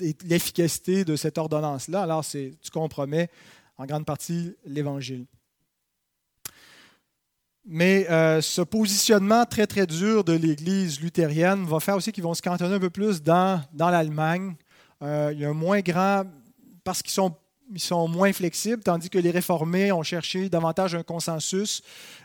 et 0.01 0.15
l'efficacité 0.25 1.05
de 1.05 1.15
cette 1.15 1.37
ordonnance-là, 1.37 2.01
alors 2.01 2.25
tu 2.25 2.53
compromets 2.71 3.29
en 3.77 3.85
grande 3.85 4.05
partie 4.05 4.53
l'Évangile. 4.65 5.25
Mais 7.65 8.09
euh, 8.09 8.41
ce 8.41 8.61
positionnement 8.61 9.45
très, 9.45 9.67
très 9.67 9.87
dur 9.87 10.25
de 10.25 10.33
l'Église 10.33 10.99
luthérienne 10.99 11.63
va 11.63 11.79
faire 11.79 11.95
aussi 11.95 12.11
qu'ils 12.11 12.23
vont 12.23 12.33
se 12.33 12.41
cantonner 12.41 12.75
un 12.75 12.79
peu 12.79 12.89
plus 12.89 13.23
dans, 13.23 13.61
dans 13.71 13.89
l'Allemagne. 13.89 14.55
Euh, 15.01 15.31
il 15.33 15.39
y 15.39 15.45
a 15.45 15.49
un 15.49 15.53
moins 15.53 15.79
grand, 15.79 16.23
parce 16.83 17.01
qu'ils 17.01 17.11
sont 17.11 17.35
ils 17.71 17.79
sont 17.79 18.07
moins 18.07 18.33
flexibles, 18.33 18.83
tandis 18.83 19.09
que 19.09 19.17
les 19.17 19.31
réformés 19.31 19.91
ont 19.91 20.03
cherché 20.03 20.49
davantage 20.49 20.95
un 20.95 21.03
consensus, 21.03 21.81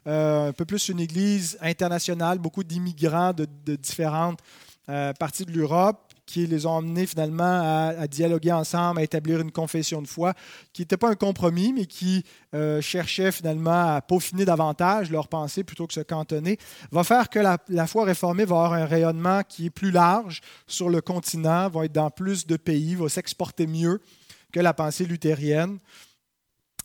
euh, 0.07 0.49
un 0.49 0.53
peu 0.53 0.65
plus 0.65 0.89
une 0.89 1.01
Église 1.01 1.57
internationale, 1.61 2.39
beaucoup 2.39 2.65
d'immigrants 2.65 3.33
de, 3.33 3.47
différentes 3.77 4.41
euh, 4.89 5.13
parties 5.13 5.45
de 5.45 5.53
l'Europe 5.53 6.09
qui 6.29 6.47
les 6.47 6.67
ont 6.67 6.77
amenés 6.77 7.07
finalement 7.07 7.95
à, 7.99 8.07
dialoguer 8.07 8.53
ensemble, 8.53 9.01
à 9.01 9.03
établir 9.03 9.41
une 9.41 9.51
confession 9.51 10.03
de 10.03 10.07
foi, 10.07 10.35
qui 10.75 10.83
n'était 10.83 10.99
pas 10.99 11.09
un 11.09 11.15
compromis, 11.15 11.73
mais 11.73 11.87
qui 11.87 12.23
euh, 12.55 12.83
cherchait 12.83 13.33
finalement 13.33 13.95
à 13.95 14.03
peaufiner 14.03 14.45
davantage 14.45 15.11
leur 15.11 15.29
pensée 15.29 15.65
plutôt 15.65 15.87
que 15.87 15.95
se 15.95 16.01
cantonner, 16.01 16.59
va 16.93 17.03
faire 17.03 17.31
que 17.31 17.39
la, 17.39 17.87
foi 17.87 18.05
réformée 18.05 18.45
va 18.45 18.57
avoir 18.57 18.73
un 18.75 18.85
rayonnement 18.85 19.41
qui 19.43 19.67
est 19.67 19.71
plus 19.71 19.91
large 19.91 20.43
sur 20.67 20.91
le 20.91 21.01
continent, 21.01 21.71
va 21.71 21.87
être 21.87 21.93
dans 21.93 22.11
plus 22.11 22.47
de 22.47 22.59
pays, 22.59 22.95
va 22.95 23.09
s'exporter 23.09 23.67
mieux 23.67 24.03
que 24.53 24.61
la 24.61 24.75
pensée 24.75 25.05
luthérienne, 25.05 25.79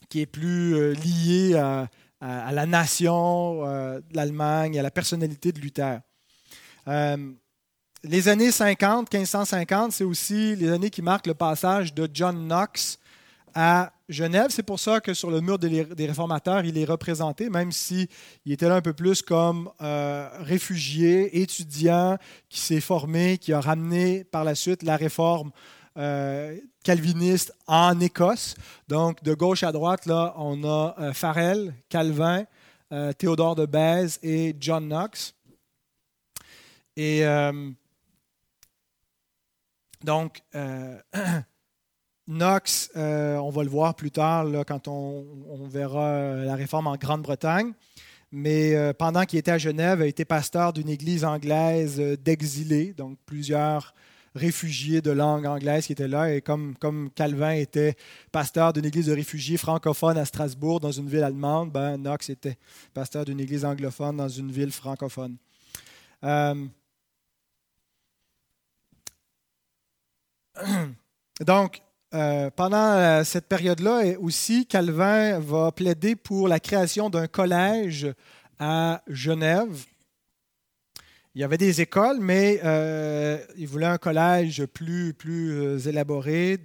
qui 0.10 0.22
est 0.22 0.26
plus 0.26 0.76
euh, 0.76 0.94
liée 0.94 1.56
à, 1.56 1.90
la 2.22 2.66
nation 2.66 3.66
euh, 3.66 4.00
de 4.00 4.16
l'Allemagne, 4.16 4.80
à 4.80 4.82
la 4.82 4.92
personnalité 4.92 5.52
de 5.52 5.60
Luther. 5.60 6.00
Euh, 6.88 7.18
les 8.04 8.30
années 8.30 8.52
50, 8.52 9.12
1550, 9.12 9.92
c'est 9.92 10.04
aussi 10.04 10.56
les 10.56 10.70
années 10.70 10.90
qui 10.90 11.02
marquent 11.02 11.28
le 11.28 11.34
passage 11.34 11.94
de 11.94 12.08
John 12.14 12.48
Knox 12.48 13.00
à 13.56 13.92
Genève. 14.08 14.52
C'est 14.52 14.64
pour 14.64 14.80
ça 14.80 15.02
que 15.02 15.14
sur 15.14 15.32
le 15.32 15.42
mur 15.42 15.60
des 15.60 16.06
réformateurs, 16.06 16.64
il 16.64 16.78
est 16.78 16.86
représenté, 16.86 17.50
même 17.50 17.72
s'il 17.72 18.08
était 18.46 18.70
là 18.70 18.76
un 18.76 18.82
peu 18.82 18.94
plus 18.94 19.22
comme 19.22 19.70
réfugié, 19.80 21.42
étudiant, 21.42 22.18
qui 22.50 22.60
s'est 22.60 22.82
formé, 22.82 23.38
qui 23.38 23.52
a 23.52 23.62
ramené 23.62 24.24
par 24.24 24.44
la 24.44 24.56
suite 24.56 24.84
la 24.84 24.96
réforme 24.96 25.52
euh, 25.96 26.58
calviniste 26.84 27.54
en 27.68 28.00
Écosse. 28.00 28.56
Donc, 28.88 29.24
de 29.24 29.36
gauche 29.36 29.62
à 29.62 29.72
droite, 29.72 30.08
là, 30.08 30.34
on 30.38 30.64
a 30.64 30.96
euh, 31.00 31.72
Calvin, 31.88 32.46
euh, 32.92 33.14
Théodore 33.14 33.54
de 33.56 33.68
Bèze 33.68 34.20
et 34.24 34.56
John 34.60 34.88
Knox. 34.88 35.36
Et 36.96 37.24
donc, 40.04 40.42
Knox, 42.28 42.90
on 42.96 43.50
va 43.50 43.64
le 43.64 43.70
voir 43.70 43.96
plus 43.96 44.12
tard 44.12 44.46
là, 44.46 44.64
quand 44.64 44.88
on, 44.88 45.26
on, 45.48 45.68
verra 45.68 46.36
la 46.36 46.56
réforme 46.56 46.88
en 46.88 46.96
Grande-Bretagne. 46.96 47.74
Mais 48.32 48.94
pendant 48.96 49.26
qu'il 49.26 49.40
était 49.40 49.52
à 49.52 49.58
Genève, 49.60 50.00
il 50.00 50.04
a 50.04 50.08
été 50.08 50.26
pasteur 50.26 50.74
d'une 50.74 50.90
église 50.90 51.24
anglaise 51.24 52.00
d'exilés, 52.00 52.94
donc 52.94 53.18
plusieurs 53.26 53.94
réfugiés 54.36 55.02
de 55.02 55.12
langue 55.12 55.46
anglaise 55.46 55.86
qui 55.86 55.92
étaient 55.92 56.08
là. 56.08 56.34
Et 56.34 56.42
comme, 56.42 56.76
Calvin 57.16 57.52
était 57.52 57.96
pasteur 58.32 58.74
d'une 58.74 58.86
église 58.86 59.08
de 59.08 59.14
réfugiés 59.14 59.58
francophones 59.58 60.18
à 60.18 60.26
Strasbourg, 60.26 60.80
dans 60.80 60.92
une 60.92 61.08
ville 61.08 61.24
allemande, 61.24 61.72
ben, 61.72 61.98
Knox 61.98 62.30
était 62.30 62.58
pasteur 62.94 63.26
d'une 63.26 63.40
église 63.40 63.66
anglophone 63.66 64.18
dans 64.18 64.30
une 64.30 64.52
ville 64.52 64.72
francophone. 64.72 65.38
Euh, 66.24 66.66
donc, 71.46 71.82
euh, 72.14 72.50
pendant 72.52 72.78
euh, 72.78 73.24
cette 73.24 73.48
période-là 73.48 74.20
aussi, 74.20 74.68
Calvin 74.68 75.40
va 75.40 75.72
plaider 75.72 76.16
pour 76.16 76.48
la 76.48 76.60
création 76.60 77.10
d'un 77.10 77.28
collège 77.28 78.14
à 78.60 79.02
Genève 79.08 79.86
il 81.36 81.42
y 81.42 81.44
avait 81.44 81.58
des 81.58 81.82
écoles, 81.82 82.20
mais 82.22 82.60
euh, 82.64 83.40
il 83.58 83.68
voulait 83.68 83.88
un 83.88 83.98
collège 83.98 84.68
plus, 84.68 85.16
plus 85.16 85.52
euh, 85.52 85.80
élaboré, 85.80 86.60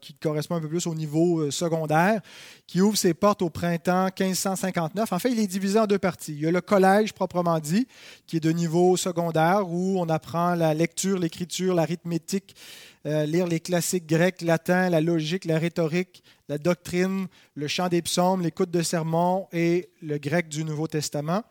qui 0.00 0.14
correspond 0.14 0.56
un 0.56 0.60
peu 0.60 0.68
plus 0.68 0.88
au 0.88 0.94
niveau 0.96 1.38
euh, 1.38 1.52
secondaire, 1.52 2.20
qui 2.66 2.80
ouvre 2.80 2.98
ses 2.98 3.14
portes 3.14 3.42
au 3.42 3.50
printemps 3.50 4.06
1559. 4.06 5.12
En 5.12 5.18
fait, 5.20 5.30
il 5.30 5.38
est 5.38 5.46
divisé 5.46 5.78
en 5.78 5.86
deux 5.86 6.00
parties. 6.00 6.32
Il 6.32 6.40
y 6.40 6.46
a 6.48 6.50
le 6.50 6.60
collège 6.60 7.12
proprement 7.12 7.60
dit, 7.60 7.86
qui 8.26 8.38
est 8.38 8.40
de 8.40 8.50
niveau 8.50 8.96
secondaire, 8.96 9.68
où 9.68 10.00
on 10.00 10.08
apprend 10.08 10.56
la 10.56 10.74
lecture, 10.74 11.20
l'écriture, 11.20 11.74
l'arithmétique, 11.74 12.56
lire 13.04 13.46
les 13.46 13.60
classiques 13.60 14.06
grecs, 14.06 14.42
latins, 14.42 14.90
la 14.90 15.00
logique, 15.00 15.44
la 15.44 15.58
rhétorique, 15.58 16.22
la 16.48 16.58
doctrine, 16.58 17.28
le 17.54 17.68
chant 17.68 17.88
des 17.88 18.02
psaumes, 18.02 18.42
l'écoute 18.42 18.70
de 18.70 18.82
sermons 18.82 19.46
et 19.52 19.88
le 20.02 20.18
grec 20.18 20.48
du 20.48 20.64
Nouveau 20.64 20.88
Testament. 20.88 21.44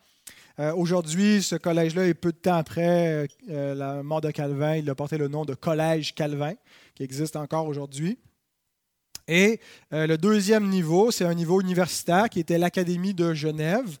Euh, 0.60 0.74
aujourd'hui, 0.74 1.42
ce 1.42 1.54
collège-là 1.54 2.08
est 2.08 2.14
peu 2.14 2.32
de 2.32 2.36
temps 2.36 2.56
après 2.56 3.28
euh, 3.48 3.74
la 3.74 4.02
mort 4.02 4.20
de 4.20 4.30
Calvin. 4.32 4.76
Il 4.76 4.90
a 4.90 4.94
porté 4.94 5.16
le 5.16 5.28
nom 5.28 5.44
de 5.44 5.54
Collège 5.54 6.14
Calvin, 6.14 6.54
qui 6.96 7.04
existe 7.04 7.36
encore 7.36 7.66
aujourd'hui. 7.66 8.18
Et 9.28 9.60
euh, 9.92 10.08
le 10.08 10.18
deuxième 10.18 10.68
niveau, 10.68 11.12
c'est 11.12 11.24
un 11.24 11.34
niveau 11.34 11.60
universitaire 11.60 12.28
qui 12.28 12.40
était 12.40 12.58
l'Académie 12.58 13.14
de 13.14 13.34
Genève. 13.34 13.98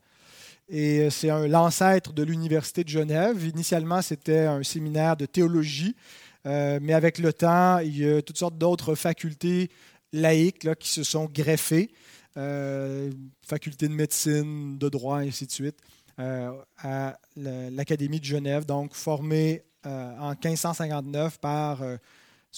Et 0.68 1.08
c'est 1.10 1.28
l'ancêtre 1.48 2.12
de 2.12 2.22
l'Université 2.24 2.82
de 2.82 2.88
Genève. 2.88 3.46
Initialement, 3.46 4.02
c'était 4.02 4.40
un 4.40 4.62
séminaire 4.62 5.16
de 5.16 5.24
théologie, 5.24 5.96
mais 6.44 6.92
avec 6.92 7.16
le 7.18 7.32
temps, 7.32 7.78
il 7.78 7.96
y 7.96 8.06
a 8.06 8.20
toutes 8.20 8.36
sortes 8.36 8.58
d'autres 8.58 8.94
facultés 8.94 9.70
laïques 10.12 10.68
qui 10.74 10.90
se 10.90 11.04
sont 11.04 11.24
greffées, 11.24 11.90
faculté 12.34 13.88
de 13.88 13.94
médecine, 13.94 14.76
de 14.76 14.90
droit, 14.90 15.24
et 15.24 15.28
ainsi 15.28 15.46
de 15.46 15.52
suite. 15.52 15.78
Euh, 16.20 16.50
à 16.78 17.16
l'Académie 17.36 18.18
de 18.18 18.24
Genève, 18.24 18.66
donc 18.66 18.92
formée 18.94 19.62
euh, 19.86 20.18
en 20.18 20.30
1559 20.30 21.38
par, 21.38 21.80
euh, 21.82 21.96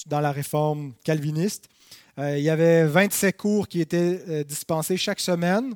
dans 0.07 0.20
la 0.20 0.33
réforme 0.33 0.94
calviniste. 1.05 1.68
il 2.16 2.38
y 2.38 2.49
avait 2.49 2.87
27 2.87 3.37
cours 3.37 3.68
qui 3.68 3.83
étaient 3.83 4.44
dispensés 4.44 4.96
chaque 4.96 5.20
semaine. 5.20 5.75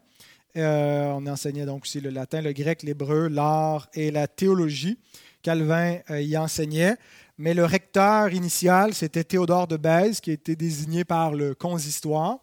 on 0.55 1.27
enseignait 1.27 1.67
donc 1.67 1.83
aussi 1.83 2.01
le 2.01 2.09
latin, 2.09 2.41
le 2.41 2.53
grec, 2.53 2.83
l'hébreu, 2.83 3.29
l'art 3.29 3.89
et 3.93 4.11
la 4.11 4.29
théologie. 4.29 4.99
Calvin 5.43 5.99
y 6.11 6.39
enseignait. 6.39 6.97
Mais 7.37 7.53
le 7.53 7.67
recteur 7.67 8.33
initial, 8.33 8.95
c'était 8.95 9.25
Théodore 9.25 9.67
de 9.67 9.77
Bèze, 9.77 10.21
qui 10.21 10.31
a 10.31 10.35
été 10.35 10.57
désigné 10.57 11.05
par 11.05 11.35
le 11.35 11.55
consistoire. 11.55 12.39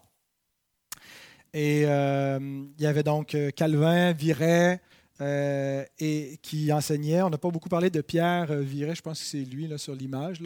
Et 1.52 1.82
il 1.82 2.80
y 2.80 2.86
avait 2.86 3.02
donc 3.02 3.36
Calvin, 3.56 4.12
Viret, 4.12 4.80
euh, 5.20 5.84
et 5.98 6.38
qui 6.42 6.72
enseignait. 6.72 7.22
On 7.22 7.30
n'a 7.30 7.38
pas 7.38 7.50
beaucoup 7.50 7.68
parlé 7.68 7.90
de 7.90 8.00
Pierre 8.00 8.50
euh, 8.50 8.60
Viret, 8.60 8.94
je 8.94 9.02
pense 9.02 9.20
que 9.20 9.26
c'est 9.26 9.44
lui 9.44 9.70
sur 9.78 9.94
l'image. 9.94 10.40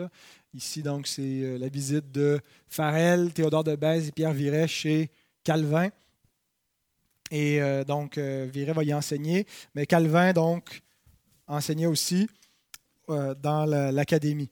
Ici, 0.52 0.83
donc, 0.83 1.07
c'est 1.07 1.22
euh, 1.22 1.57
la 1.57 1.68
visite 1.68 2.11
de 2.11 2.40
Farel, 2.68 3.33
Théodore 3.33 3.62
de 3.62 3.76
Bèze 3.76 4.09
et 4.09 4.12
Pierre 4.12 4.33
Viret 4.33 4.66
chez 4.66 5.11
Calvin. 5.44 5.88
Et 7.31 7.61
donc, 7.88 8.18
Viret 8.18 8.72
va 8.72 8.85
y 8.85 8.94
enseigner. 8.94 9.48
Mais 9.74 9.85
Calvin, 9.85 10.33
donc, 10.33 10.81
enseignait 11.48 11.87
aussi 11.87 12.29
dans 13.09 13.64
l'académie. 13.66 14.48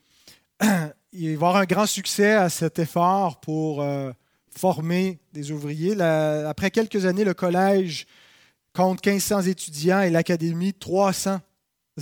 Il 1.12 1.28
va 1.36 1.50
avoir 1.50 1.56
un 1.58 1.66
grand 1.66 1.86
succès 1.86 2.32
à 2.32 2.48
cet 2.48 2.80
effort 2.80 3.38
pour 3.38 3.86
former 4.50 5.20
des 5.32 5.52
ouvriers. 5.52 6.00
après 6.00 6.72
quelques 6.72 7.06
années, 7.06 7.22
le 7.22 7.34
collège 7.34 8.08
compte 8.74 9.04
1500 9.04 9.42
étudiants 9.42 10.02
et 10.02 10.10
l'académie 10.10 10.74
300 10.74 11.40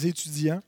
étudiants. 0.02 0.62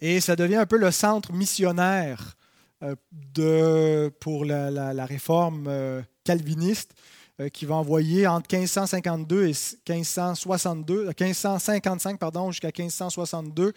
Et 0.00 0.20
ça 0.20 0.36
devient 0.36 0.56
un 0.56 0.66
peu 0.66 0.76
le 0.76 0.90
centre 0.90 1.32
missionnaire 1.32 2.36
euh, 2.82 4.10
pour 4.20 4.44
la, 4.44 5.06
réforme 5.06 5.66
euh, 5.68 6.02
calviniste. 6.24 6.92
qui 7.52 7.66
va 7.66 7.76
envoyer 7.76 8.26
entre 8.26 8.52
1552 8.52 9.46
et 9.46 9.54
1562, 9.88 11.06
1555 11.06 12.18
pardon, 12.18 12.50
jusqu'à 12.50 12.72
1562 12.76 13.72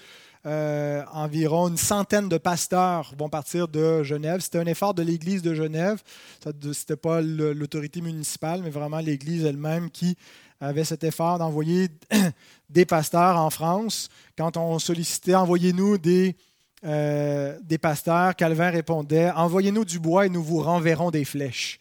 euh, 0.47 1.03
environ 1.11 1.67
une 1.67 1.77
centaine 1.77 2.27
de 2.27 2.39
pasteurs 2.39 3.13
vont 3.15 3.29
partir 3.29 3.67
de 3.67 4.01
Genève. 4.01 4.39
C'était 4.39 4.57
un 4.57 4.65
effort 4.65 4.95
de 4.95 5.03
l'Église 5.03 5.43
de 5.43 5.53
Genève. 5.53 6.01
Ce 6.43 6.49
n'était 6.49 6.95
pas 6.95 7.21
l'autorité 7.21 8.01
municipale, 8.01 8.61
mais 8.63 8.71
vraiment 8.71 8.99
l'Église 8.99 9.45
elle-même 9.45 9.91
qui 9.91 10.17
avait 10.61 10.83
cet 10.83 11.03
effort 11.03 11.39
d'envoyer 11.39 11.89
des 12.69 12.85
pasteurs 12.85 13.37
en 13.37 13.49
France. 13.49 14.09
Quand 14.37 14.57
on 14.57 14.79
sollicitait, 14.79 15.35
envoyez-nous 15.35 15.97
des, 15.97 16.37
euh, 16.85 17.57
des 17.63 17.77
pasteurs, 17.77 18.35
Calvin 18.35 18.69
répondait, 18.69 19.31
envoyez-nous 19.31 19.85
du 19.85 19.99
bois 19.99 20.27
et 20.27 20.29
nous 20.29 20.43
vous 20.43 20.61
renverrons 20.61 21.11
des 21.11 21.25
flèches. 21.25 21.79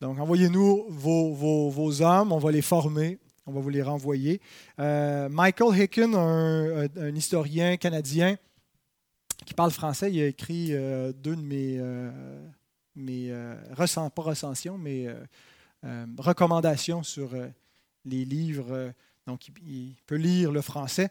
Donc, 0.00 0.18
envoyez-nous 0.20 0.84
vos, 0.90 1.32
vos, 1.70 2.02
hommes, 2.02 2.30
on 2.30 2.38
va 2.38 2.52
les 2.52 2.62
former, 2.62 3.18
on 3.46 3.52
va 3.52 3.60
vous 3.60 3.70
les 3.70 3.82
renvoyer. 3.82 4.40
Euh, 4.78 5.28
Michael 5.28 5.80
Hicken, 5.80 6.14
un, 6.14 7.14
historien 7.14 7.76
canadien 7.76 8.36
qui 9.44 9.54
parle 9.54 9.70
français, 9.70 10.12
il 10.12 10.20
a 10.20 10.26
écrit 10.26 10.68
euh, 10.72 11.12
deux 11.12 11.34
de 11.34 11.42
mes, 11.42 11.80
mes 12.94 13.32
pas 14.14 14.22
recensions, 14.22 14.78
mais 14.78 15.06
recommandations 16.18 17.02
sur 17.02 17.30
les 18.08 18.24
livres. 18.24 18.92
donc, 19.26 19.48
il, 19.66 19.94
peut 20.06 20.16
lire 20.16 20.50
le 20.52 20.62
français. 20.62 21.10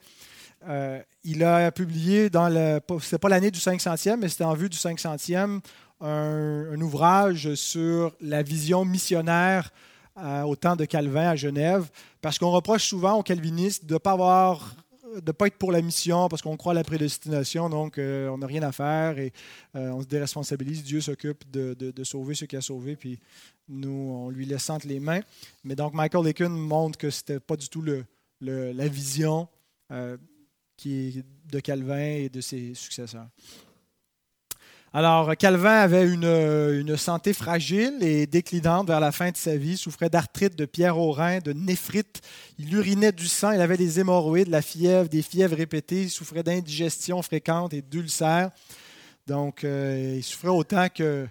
il 1.24 1.44
a 1.44 1.72
publié 1.72 2.30
dans 2.30 2.50
le. 2.50 2.80
C'est 3.02 3.20
pas 3.20 3.30
l'année 3.30 3.52
du 3.52 3.60
500e, 3.60 4.18
mais 4.18 4.30
c'était 4.30 4.44
en 4.44 4.54
vue 4.54 4.70
du 4.70 4.78
500e, 4.78 5.60
un, 6.02 6.72
un 6.72 6.82
ouvrage 6.82 7.54
sur 7.56 8.16
la 8.22 8.44
vision 8.44 8.86
missionnaire 8.86 9.72
au 10.46 10.56
temps 10.56 10.76
de 10.76 10.86
Calvin 10.86 11.30
à 11.30 11.36
Genève, 11.36 11.90
parce 12.22 12.40
qu'on 12.40 12.50
reproche 12.50 12.86
souvent 12.86 13.14
aux 13.14 13.24
calvinistes 13.24 13.86
de 13.86 13.94
ne 13.94 14.00
pas 14.00 14.14
avoir 14.14 14.76
de 15.22 15.32
pas 15.32 15.48
être 15.48 15.58
pour 15.58 15.72
la 15.72 15.82
mission 15.82 16.28
parce 16.30 16.42
qu'on 16.42 16.58
croit 16.58 16.72
à 16.72 16.76
la 16.76 16.84
prédestination, 16.84 17.70
donc 17.70 17.98
euh, 17.98 18.30
on 18.30 18.38
n'a 18.38 18.48
rien 18.48 18.64
à 18.64 18.72
faire 18.72 19.18
et 19.20 19.32
euh, 19.76 19.90
on 19.92 20.02
se 20.02 20.08
déresponsabilise. 20.08 20.84
Dieu 20.84 21.02
s'occupe 21.02 21.50
de, 21.52 21.74
de, 21.74 22.04
sauver 22.04 22.36
ceux 22.36 22.46
qu'il 22.46 22.58
a 22.58 22.62
sauvés, 22.62 22.96
puis 22.96 23.20
nous, 23.68 23.90
on 23.90 24.30
lui 24.30 24.46
laisse 24.46 24.70
entre 24.70 24.88
les 24.88 25.00
mains. 25.00 25.22
Mais 25.64 25.76
donc 25.76 25.94
Michael 25.94 26.26
Lakin 26.26 26.50
montre 26.50 26.98
que 26.98 27.10
ce 27.10 27.22
n'était 27.22 27.40
pas 27.40 27.56
du 27.56 27.70
tout 27.70 27.82
le, 27.82 28.06
la 28.42 28.88
vision 28.88 29.48
euh, 29.92 30.18
qui 30.76 31.24
de 31.52 31.60
Calvin 31.60 31.98
et 31.98 32.30
de 32.30 32.42
ses 32.42 32.74
successeurs. 32.74 33.28
Alors, 34.94 35.36
Calvin 35.36 35.80
avait 35.80 36.08
une, 36.08 36.96
santé 36.98 37.34
fragile 37.34 37.98
et 38.02 38.26
déclinante 38.26 38.88
vers 38.88 39.00
la 39.00 39.12
fin 39.12 39.32
de 39.32 39.38
sa 39.38 39.58
vie, 39.58 39.78
souffrait 39.78 40.10
d'arthrite, 40.10 40.56
de 40.56 40.66
pierre 40.66 40.98
au 40.98 41.12
rein, 41.12 41.40
de 41.40 41.52
néphrite. 41.52 42.22
Il 42.58 42.74
urinait 42.74 43.12
du 43.12 43.28
sang, 43.28 43.52
il 43.52 43.60
avait 43.60 43.78
des 43.78 44.00
hémorroïdes, 44.00 44.48
de 44.48 44.52
la 44.52 44.62
fièvre, 44.62 45.10
des 45.10 45.22
fièvres 45.22 45.58
répétées, 45.58 46.04
il 46.04 46.10
souffrait 46.10 46.42
d'indigestion 46.42 47.22
fréquente 47.22 47.74
et 47.74 47.82
d'ulcères. 47.82 48.50
Donc, 49.28 49.66
euh, 49.66 50.16
il 50.18 50.24
souffrait 50.24 50.48
autant 50.48 50.88
que, 50.88 51.28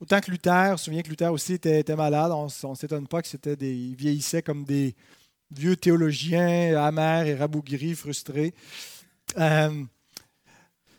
autant 0.00 0.20
que 0.20 0.30
Luther. 0.30 0.68
Je 0.68 0.72
me 0.72 0.76
souviens 0.78 1.02
que 1.02 1.10
Luther 1.10 1.30
aussi 1.30 1.52
était, 1.52 1.96
malade. 1.96 2.32
On 2.32 2.70
ne 2.70 2.74
s'étonne 2.74 3.06
pas 3.06 3.20
que 3.20 3.28
c'était 3.28 3.56
des, 3.56 3.74
il 3.74 3.94
vieillissait 3.94 4.40
comme 4.40 4.64
des 4.64 4.94
vieux 5.50 5.76
théologiens 5.76 6.74
amers 6.82 7.26
et 7.26 7.34
rabougris, 7.34 7.94
frustrés. 7.94 8.54
Euh, 9.38 9.84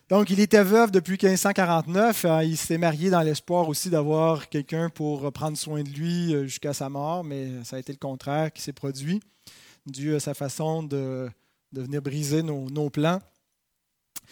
donc, 0.09 0.29
il 0.29 0.39
était 0.39 0.63
veuf 0.63 0.89
depuis 0.89 1.17
1549. 1.21 2.23
Euh, 2.23 2.43
il 2.45 2.55
s'est 2.55 2.77
marié 2.77 3.09
dans 3.09 3.19
l'espoir 3.19 3.67
aussi 3.67 3.89
d'avoir 3.89 4.47
quelqu'un 4.47 4.89
pour 4.89 5.29
prendre 5.33 5.57
soin 5.57 5.83
de 5.83 5.89
lui 5.89 6.33
euh, 6.33 6.45
jusqu'à 6.45 6.71
sa 6.73 6.87
mort, 6.87 7.25
mais 7.25 7.49
ça 7.65 7.75
a 7.75 7.79
été 7.79 7.91
le 7.91 7.97
contraire 7.97 8.53
qui 8.53 8.61
s'est 8.61 8.71
produit, 8.71 9.19
dû 9.85 10.15
à 10.15 10.21
sa 10.21 10.33
façon 10.33 10.81
de, 10.81 11.29
venir 11.73 12.01
briser 12.01 12.41
nos, 12.41 12.89
plans. 12.89 13.19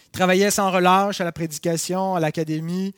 Il 0.06 0.12
travaillait 0.12 0.50
sans 0.50 0.72
relâche 0.72 1.20
à 1.20 1.26
la 1.26 1.34
prédication, 1.34 2.16
à 2.16 2.22
l'académie. 2.22 2.94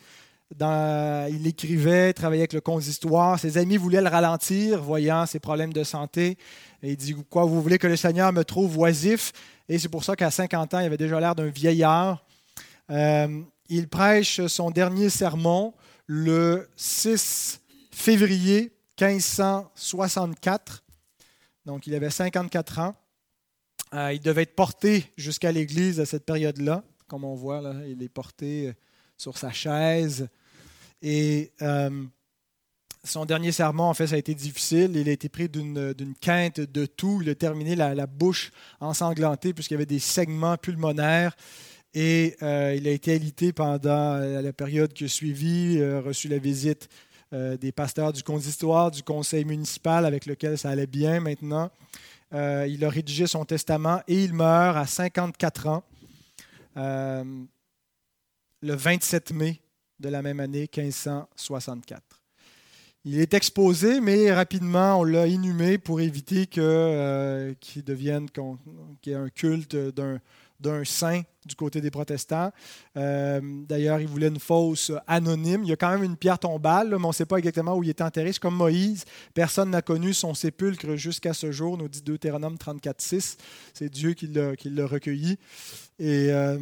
il 0.52 1.48
écrivait, 1.48 2.14
travaillait 2.14 2.44
avec 2.44 2.54
le 2.54 2.62
consistoire. 2.62 3.40
Ses 3.40 3.58
amis 3.58 3.78
voulaient 3.78 4.04
le 4.04 4.10
ralentir, 4.10 4.84
voyant 4.84 5.26
ses 5.26 5.40
problèmes 5.40 5.74
de 5.74 5.84
santé. 5.84 6.38
Et 6.84 6.92
il 6.92 6.96
dit 6.96 7.16
Quoi, 7.32 7.46
vous 7.46 7.60
voulez 7.60 7.80
que 7.80 7.88
le 7.88 7.96
Seigneur 7.96 8.32
me 8.34 8.44
trouve 8.44 8.78
oisif 8.78 9.34
Et 9.68 9.80
c'est 9.80 9.90
pour 9.90 10.04
ça 10.04 10.16
qu'à 10.16 10.30
50 10.30 10.76
ans, 10.76 10.80
il 10.80 10.86
avait 10.86 10.96
déjà 10.96 11.20
l'air 11.20 11.34
d'un 11.34 11.50
vieillard. 11.50 12.24
Euh, 12.90 13.42
il 13.70 13.88
prêche 13.88 14.46
son 14.48 14.72
dernier 14.72 15.10
sermon 15.10 15.74
le 16.06 16.70
6 16.76 17.62
février 17.92 18.74
1564. 19.00 20.84
Donc, 21.66 21.86
il 21.88 21.96
avait 21.96 22.10
54 22.10 22.80
ans. 22.80 22.96
Euh, 23.94 24.14
il 24.14 24.20
devait 24.22 24.44
être 24.44 24.56
porté 24.56 25.12
jusqu'à 25.18 25.52
l'église 25.52 26.00
à 26.00 26.06
cette 26.06 26.26
période-là. 26.26 26.84
Comme 27.08 27.24
on 27.24 27.36
voit, 27.36 27.62
là, 27.62 27.74
il 27.88 28.02
est 28.04 28.10
porté 28.10 28.74
sur 29.18 29.38
sa 29.38 29.52
chaise. 29.52 30.30
Et 31.02 31.52
euh, 31.62 32.06
son 33.04 33.26
dernier 33.26 33.52
sermon, 33.52 33.84
en 33.84 33.94
fait, 33.94 34.08
ça 34.08 34.16
a 34.16 34.18
été 34.18 34.34
difficile. 34.34 34.96
Il 34.96 35.10
a 35.10 35.12
été 35.12 35.30
pris 35.30 35.50
d'une 35.50 36.14
quinte 36.20 36.60
de 36.60 36.86
tout. 36.86 37.20
Il 37.22 37.30
a 37.30 37.36
terminé 37.36 37.76
la, 37.76 37.96
la 37.96 38.08
bouche 38.08 38.52
ensanglantée 38.80 39.54
puisqu'il 39.54 39.76
y 39.76 39.78
avait 39.78 39.86
des 39.86 40.00
segments 40.00 40.58
pulmonaires. 40.58 41.36
Et 41.94 42.36
euh, 42.42 42.76
il 42.76 42.88
a 42.88 42.92
été 42.92 43.14
alité 43.14 43.54
pendant 43.54 44.16
euh, 44.16 44.42
la 44.42 44.54
période 44.54 44.94
qui 44.94 45.06
a 45.06 45.08
suivi, 45.08 45.82
a 45.82 46.02
reçu 46.02 46.28
la 46.28 46.38
visite 46.38 46.90
euh, 47.34 47.58
des 47.58 47.72
pasteurs 47.72 48.14
du 48.14 48.24
consistoire, 48.24 48.92
du 48.92 49.04
conseil 49.04 49.46
municipal 49.46 50.06
avec 50.06 50.26
lequel 50.26 50.58
ça 50.58 50.70
allait 50.70 50.88
bien 50.88 51.20
maintenant. 51.20 51.72
il 52.32 52.84
a 52.84 52.90
rédigé 52.90 53.26
son 53.26 53.46
testament 53.46 54.02
et 54.08 54.24
il 54.24 54.34
meurt 54.34 54.78
à 54.78 54.86
54 54.86 55.68
ans, 55.68 55.84
le 56.76 57.48
27 58.62 59.32
mai 59.32 59.62
de 60.00 60.10
la 60.10 60.22
même 60.22 60.40
année 60.40 60.70
1564. 60.76 62.02
Il 63.06 63.20
est 63.20 63.34
exposé, 63.34 64.02
mais 64.02 64.34
rapidement, 64.34 65.00
on 65.00 65.04
l'a 65.06 65.28
inhumé 65.28 65.78
pour 65.78 66.02
éviter 66.02 66.46
qu'il 66.46 67.84
devienne 67.86 68.30
qu'il 68.30 69.14
y 69.14 69.16
ait 69.16 69.18
un 69.18 69.30
culte 69.30 69.78
d'un 69.78 70.20
d'un 70.60 70.84
saint 70.84 71.22
du 71.46 71.56
côté 71.56 71.82
des 71.82 71.92
protestants. 71.92 72.52
Euh, 72.98 73.40
d'ailleurs, 73.68 74.00
il 74.00 74.08
voulait 74.08 74.28
une 74.28 74.40
fosse 74.40 74.92
anonyme. 75.08 75.64
Il 75.64 75.70
y 75.70 75.74
a 75.74 75.76
quand 75.76 75.92
même 75.92 76.04
une 76.04 76.18
pierre 76.18 76.40
tombale, 76.40 76.90
mais 76.90 77.06
on 77.06 77.10
ne 77.10 77.14
sait 77.14 77.26
pas 77.26 77.38
exactement 77.38 77.76
où 77.76 77.84
il 77.84 77.90
est 77.90 78.02
enterré. 78.02 78.34
C'est 78.34 78.42
comme 78.42 78.56
Moïse. 78.56 79.06
Personne 79.34 79.70
n'a 79.70 79.82
connu 79.82 80.14
son 80.14 80.34
sépulcre 80.34 80.96
jusqu'à 80.96 81.34
ce 81.34 81.52
jour, 81.52 81.78
nous 81.78 81.88
dit 81.88 82.02
Deutéronome 82.02 82.56
34.6. 82.56 83.38
C'est 83.74 83.90
Dieu 83.90 84.14
qui 84.14 84.28
l'a 84.28 84.88
recueilli. 84.88 85.38
Et 86.00 86.32
euh, 86.32 86.60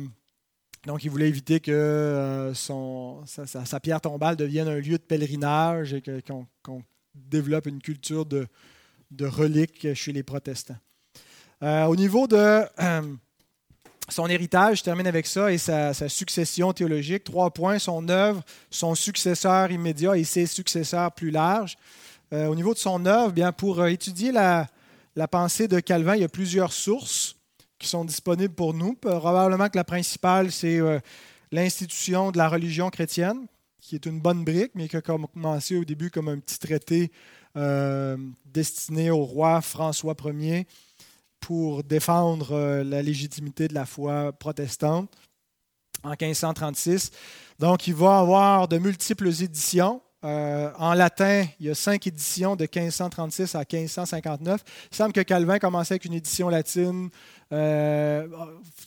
donc, 0.85 1.03
il 1.03 1.09
voulait 1.09 1.29
éviter 1.29 1.59
que 1.59 1.71
euh, 1.71 2.53
sa, 2.53 3.79
pierre 3.79 4.01
tombale 4.01 4.35
devienne 4.35 4.67
un 4.67 4.79
lieu 4.79 4.97
de 4.97 5.03
pèlerinage 5.03 5.93
et 5.93 6.03
qu'on 6.21 6.83
développe 7.15 7.65
une 7.65 7.81
culture 7.81 8.25
de, 8.25 8.45
de 9.11 9.25
reliques 9.25 9.93
chez 9.93 10.11
les 10.11 10.21
protestants. 10.21 10.77
au 11.61 11.95
niveau 11.95 12.27
de 12.27 12.65
son 14.09 14.27
héritage, 14.27 14.79
je 14.79 14.83
termine 14.83 15.07
avec 15.07 15.25
ça, 15.25 15.51
et 15.51 15.57
sa, 15.57 15.93
succession 16.09 16.73
théologique. 16.73 17.23
Trois 17.23 17.51
points, 17.51 17.79
son 17.79 18.07
œuvre, 18.09 18.43
son 18.69 18.95
successeur 18.95 19.71
immédiat 19.71 20.17
et 20.17 20.23
ses 20.23 20.45
successeurs 20.45 21.11
plus 21.11 21.31
larges. 21.31 21.77
Euh, 22.33 22.47
au 22.47 22.55
niveau 22.55 22.73
de 22.73 22.79
son 22.79 23.05
œuvre, 23.05 23.31
bien, 23.31 23.51
pour 23.51 23.79
euh, 23.79 23.87
étudier 23.87 24.31
la, 24.31 24.67
pensée 25.29 25.67
de 25.67 25.79
Calvin, 25.79 26.15
il 26.15 26.21
y 26.21 26.25
a 26.25 26.29
plusieurs 26.29 26.73
sources 26.73 27.35
qui 27.79 27.87
sont 27.87 28.05
disponibles 28.05 28.53
pour 28.53 28.73
nous. 28.73 28.93
Probablement 28.93 29.69
que 29.69 29.77
la 29.77 29.83
principale, 29.83 30.51
c'est 30.51 30.79
euh, 30.79 30.99
l'institution 31.51 32.31
de 32.31 32.37
la 32.37 32.47
religion 32.47 32.89
chrétienne, 32.89 33.47
qui 33.79 33.95
est 33.95 34.05
une 34.05 34.19
bonne 34.19 34.43
brique, 34.43 34.71
mais 34.75 34.87
qui 34.87 34.97
a 34.97 35.01
commencé 35.01 35.77
au 35.77 35.85
début 35.85 36.09
comme 36.09 36.29
un 36.29 36.39
petit 36.39 36.59
traité 36.59 37.11
destiné 38.43 39.11
au 39.11 39.23
roi 39.23 39.61
François 39.61 40.13
Ier 40.25 40.67
pour 41.45 41.83
défendre 41.83 42.53
euh, 42.53 42.83
la 42.83 43.03
légitimité 43.03 43.67
de 43.67 43.75
la 43.75 43.85
foi 43.85 44.33
protestante 44.33 45.11
en 46.03 46.09
1536. 46.09 47.11
Donc, 47.59 47.85
il 47.85 47.93
va 47.93 48.17
avoir 48.17 48.67
de 48.67 48.79
multiples 48.79 49.27
éditions. 49.27 50.01
Euh, 50.23 50.71
en 50.79 50.95
latin, 50.95 51.45
il 51.59 51.67
y 51.67 51.69
a 51.69 51.75
cinq 51.75 52.07
éditions 52.07 52.55
de 52.55 52.63
1536 52.63 53.53
à 53.53 53.59
1559. 53.59 54.61
Il 54.91 54.95
semble 54.97 55.13
que 55.13 55.21
Calvin 55.21 55.59
commençait 55.59 55.93
avec 55.93 56.05
une 56.05 56.15
édition 56.15 56.49
latine, 56.49 57.11
euh, 57.51 58.25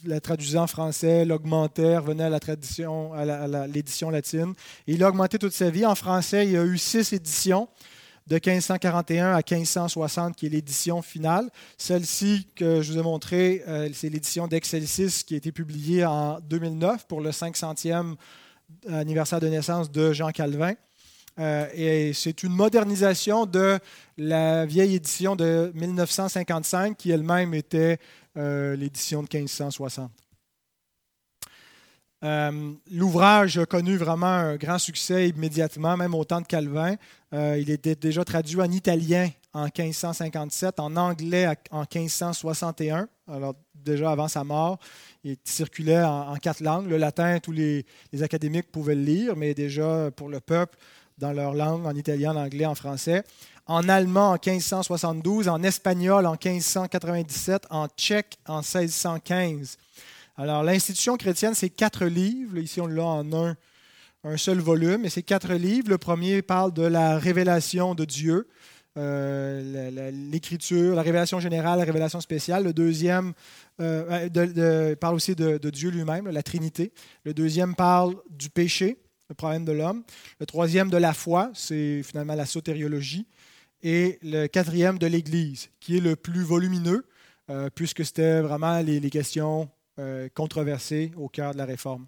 la 0.04 0.20
traduisait 0.20 0.58
en 0.58 0.66
français, 0.66 1.24
l'augmentait, 1.24 1.98
revenait 1.98 2.24
à 2.24 2.40
tradition, 2.40 3.12
l'édition 3.68 4.10
latine. 4.10 4.54
il 4.88 5.04
a 5.04 5.08
augmenté 5.08 5.38
toute 5.38 5.52
sa 5.52 5.70
vie. 5.70 5.86
En 5.86 5.94
français, 5.94 6.44
il 6.44 6.50
y 6.54 6.56
a 6.56 6.64
eu 6.64 6.76
six 6.76 7.12
éditions 7.12 7.68
de 8.28 8.34
1541 8.34 9.32
à 9.32 9.42
1560, 9.42 10.36
qui 10.36 10.46
est 10.46 10.48
l'édition 10.50 11.02
finale. 11.02 11.48
Celle-ci 11.76 12.46
que 12.54 12.82
je 12.82 12.92
vous 12.92 12.98
ai 12.98 13.02
montrée, 13.02 13.62
euh, 13.66 13.88
c'est 13.92 14.08
l'édition 14.08 14.46
d'Excelsis 14.46 15.24
qui 15.24 15.34
a 15.34 15.36
été 15.38 15.50
publiée 15.50 16.04
en 16.04 16.38
2009 16.40 17.06
pour 17.06 17.20
le 17.20 17.30
500e 17.30 18.14
anniversaire 18.88 19.40
de 19.40 19.48
naissance 19.48 19.90
de 19.90 20.12
Jean 20.12 20.30
Calvin. 20.30 20.74
et 21.38 22.12
c'est 22.12 22.42
une 22.42 22.52
modernisation 22.52 23.46
de 23.46 23.78
la 24.18 24.66
vieille 24.66 24.94
édition 24.94 25.36
de 25.36 25.72
1955 25.74 26.96
qui 26.96 27.10
elle-même 27.10 27.54
était 27.54 27.98
l'édition 28.36 29.22
de 29.22 29.28
1560. 29.32 30.10
Euh, 32.24 32.72
l'ouvrage 32.90 33.58
a 33.58 33.66
connu 33.66 33.96
vraiment 33.96 34.26
un 34.26 34.56
grand 34.56 34.78
succès 34.78 35.28
immédiatement, 35.28 35.96
même 35.96 36.14
au 36.14 36.24
temps 36.24 36.40
de 36.40 36.46
Calvin. 36.46 36.96
Euh, 37.32 37.58
il 37.60 37.70
était 37.70 37.94
déjà 37.94 38.24
traduit 38.24 38.60
en 38.60 38.70
italien 38.70 39.30
en 39.54 39.64
1557, 39.64 40.80
en 40.80 40.96
anglais 40.96 41.48
en 41.70 41.84
1561, 41.92 43.08
alors 43.28 43.54
déjà 43.74 44.10
avant 44.10 44.28
sa 44.28 44.44
mort. 44.44 44.78
Il 45.24 45.36
circulait 45.44 46.02
en, 46.02 46.34
quatre 46.36 46.60
langues. 46.60 46.88
Le 46.88 46.96
latin, 46.96 47.38
tous 47.38 47.52
les, 47.52 47.84
académiques 48.20 48.70
pouvaient 48.70 48.94
le 48.94 49.02
lire, 49.02 49.36
mais 49.36 49.54
déjà 49.54 50.10
pour 50.10 50.28
le 50.28 50.40
peuple, 50.40 50.76
dans 51.18 51.32
leur 51.32 51.54
langue, 51.54 51.86
en 51.86 51.94
italien, 51.94 52.32
en 52.32 52.44
anglais, 52.44 52.66
en 52.66 52.74
français. 52.74 53.22
En 53.66 53.88
allemand 53.88 54.30
en 54.30 54.38
1572, 54.44 55.48
en 55.48 55.62
espagnol 55.62 56.26
en 56.26 56.32
1597, 56.32 57.66
en 57.70 57.86
tchèque 57.88 58.38
en 58.46 58.58
1615. 58.58 59.76
Alors, 60.40 60.62
l'institution 60.62 61.16
chrétienne, 61.16 61.54
c'est 61.54 61.68
quatre 61.68 62.06
livres. 62.06 62.58
Ici, 62.58 62.80
on 62.80 62.86
l'a 62.86 63.02
en 63.02 63.32
un, 63.32 63.56
un 64.22 64.36
seul 64.36 64.60
volume, 64.60 65.04
et 65.04 65.10
c'est 65.10 65.24
quatre 65.24 65.52
livres. 65.52 65.90
Le 65.90 65.98
premier 65.98 66.42
parle 66.42 66.72
de 66.72 66.84
la 66.84 67.18
révélation 67.18 67.96
de 67.96 68.04
Dieu, 68.04 68.46
euh, 68.96 70.10
l'écriture, 70.30 70.94
la 70.94 71.02
révélation 71.02 71.40
générale, 71.40 71.80
la 71.80 71.84
révélation 71.84 72.20
spéciale. 72.20 72.62
Le 72.62 72.72
deuxième 72.72 73.32
euh, 73.80 74.94
parle 74.94 75.16
aussi 75.16 75.34
de, 75.34 75.58
Dieu 75.70 75.90
lui-même, 75.90 76.28
la 76.28 76.44
Trinité. 76.44 76.92
Le 77.24 77.34
deuxième 77.34 77.74
parle 77.74 78.14
du 78.30 78.48
péché, 78.48 78.96
le 79.28 79.34
problème 79.34 79.64
de 79.64 79.72
l'homme. 79.72 80.04
Le 80.38 80.46
troisième 80.46 80.88
de 80.88 80.98
la 80.98 81.14
foi, 81.14 81.50
c'est 81.52 82.04
finalement 82.04 82.36
la 82.36 82.46
sotériologie. 82.46 83.26
Et 83.82 84.20
le 84.22 84.46
quatrième 84.46 84.98
de 84.98 85.08
l'Église, 85.08 85.70
qui 85.80 85.96
est 85.96 86.00
le 86.00 86.14
plus 86.14 86.44
volumineux, 86.44 87.04
euh, 87.50 87.70
puisque 87.74 88.04
c'était 88.04 88.40
vraiment 88.40 88.78
les, 88.82 89.00
les 89.00 89.10
questions 89.10 89.68
euh, 89.98 90.28
controversé 90.34 91.12
au 91.16 91.28
cœur 91.28 91.52
de 91.52 91.58
la 91.58 91.64
réforme. 91.64 92.06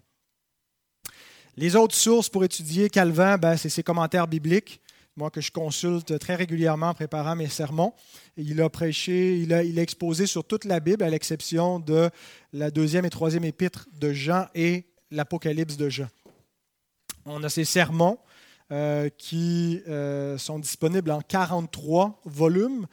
Les 1.57 1.75
autres 1.75 1.95
sources 1.95 2.29
pour 2.29 2.43
étudier 2.43 2.89
Calvin, 2.89 3.37
ben, 3.37 3.57
c'est 3.57 3.69
ses 3.69 3.83
commentaires 3.83 4.27
bibliques, 4.27 4.81
moi 5.17 5.29
que 5.29 5.41
je 5.41 5.51
consulte 5.51 6.17
très 6.17 6.35
régulièrement 6.35 6.89
en 6.89 6.93
préparant 6.93 7.35
mes 7.35 7.49
sermons. 7.49 7.93
Il 8.37 8.61
a 8.61 8.69
prêché, 8.69 9.37
il 9.37 9.53
a, 9.53 9.63
exposé 9.63 10.25
sur 10.25 10.45
toute 10.45 10.63
la 10.65 10.79
Bible, 10.79 11.03
à 11.03 11.09
l'exception 11.09 11.79
de 11.79 12.09
la 12.53 12.71
deuxième 12.71 13.05
et 13.05 13.09
troisième 13.09 13.43
épître 13.43 13.87
de 13.99 14.13
Jean 14.13 14.47
et 14.55 14.85
l'Apocalypse 15.11 15.75
de 15.75 15.89
Jean. 15.89 16.07
On 17.25 17.43
a 17.43 17.49
ses 17.49 17.65
sermons 17.65 18.17
euh, 18.71 19.09
qui 19.17 19.81
euh, 19.89 20.37
sont 20.37 20.59
disponibles 20.59 21.11
en 21.11 21.19
43 21.19 22.21
volumes. 22.23 22.87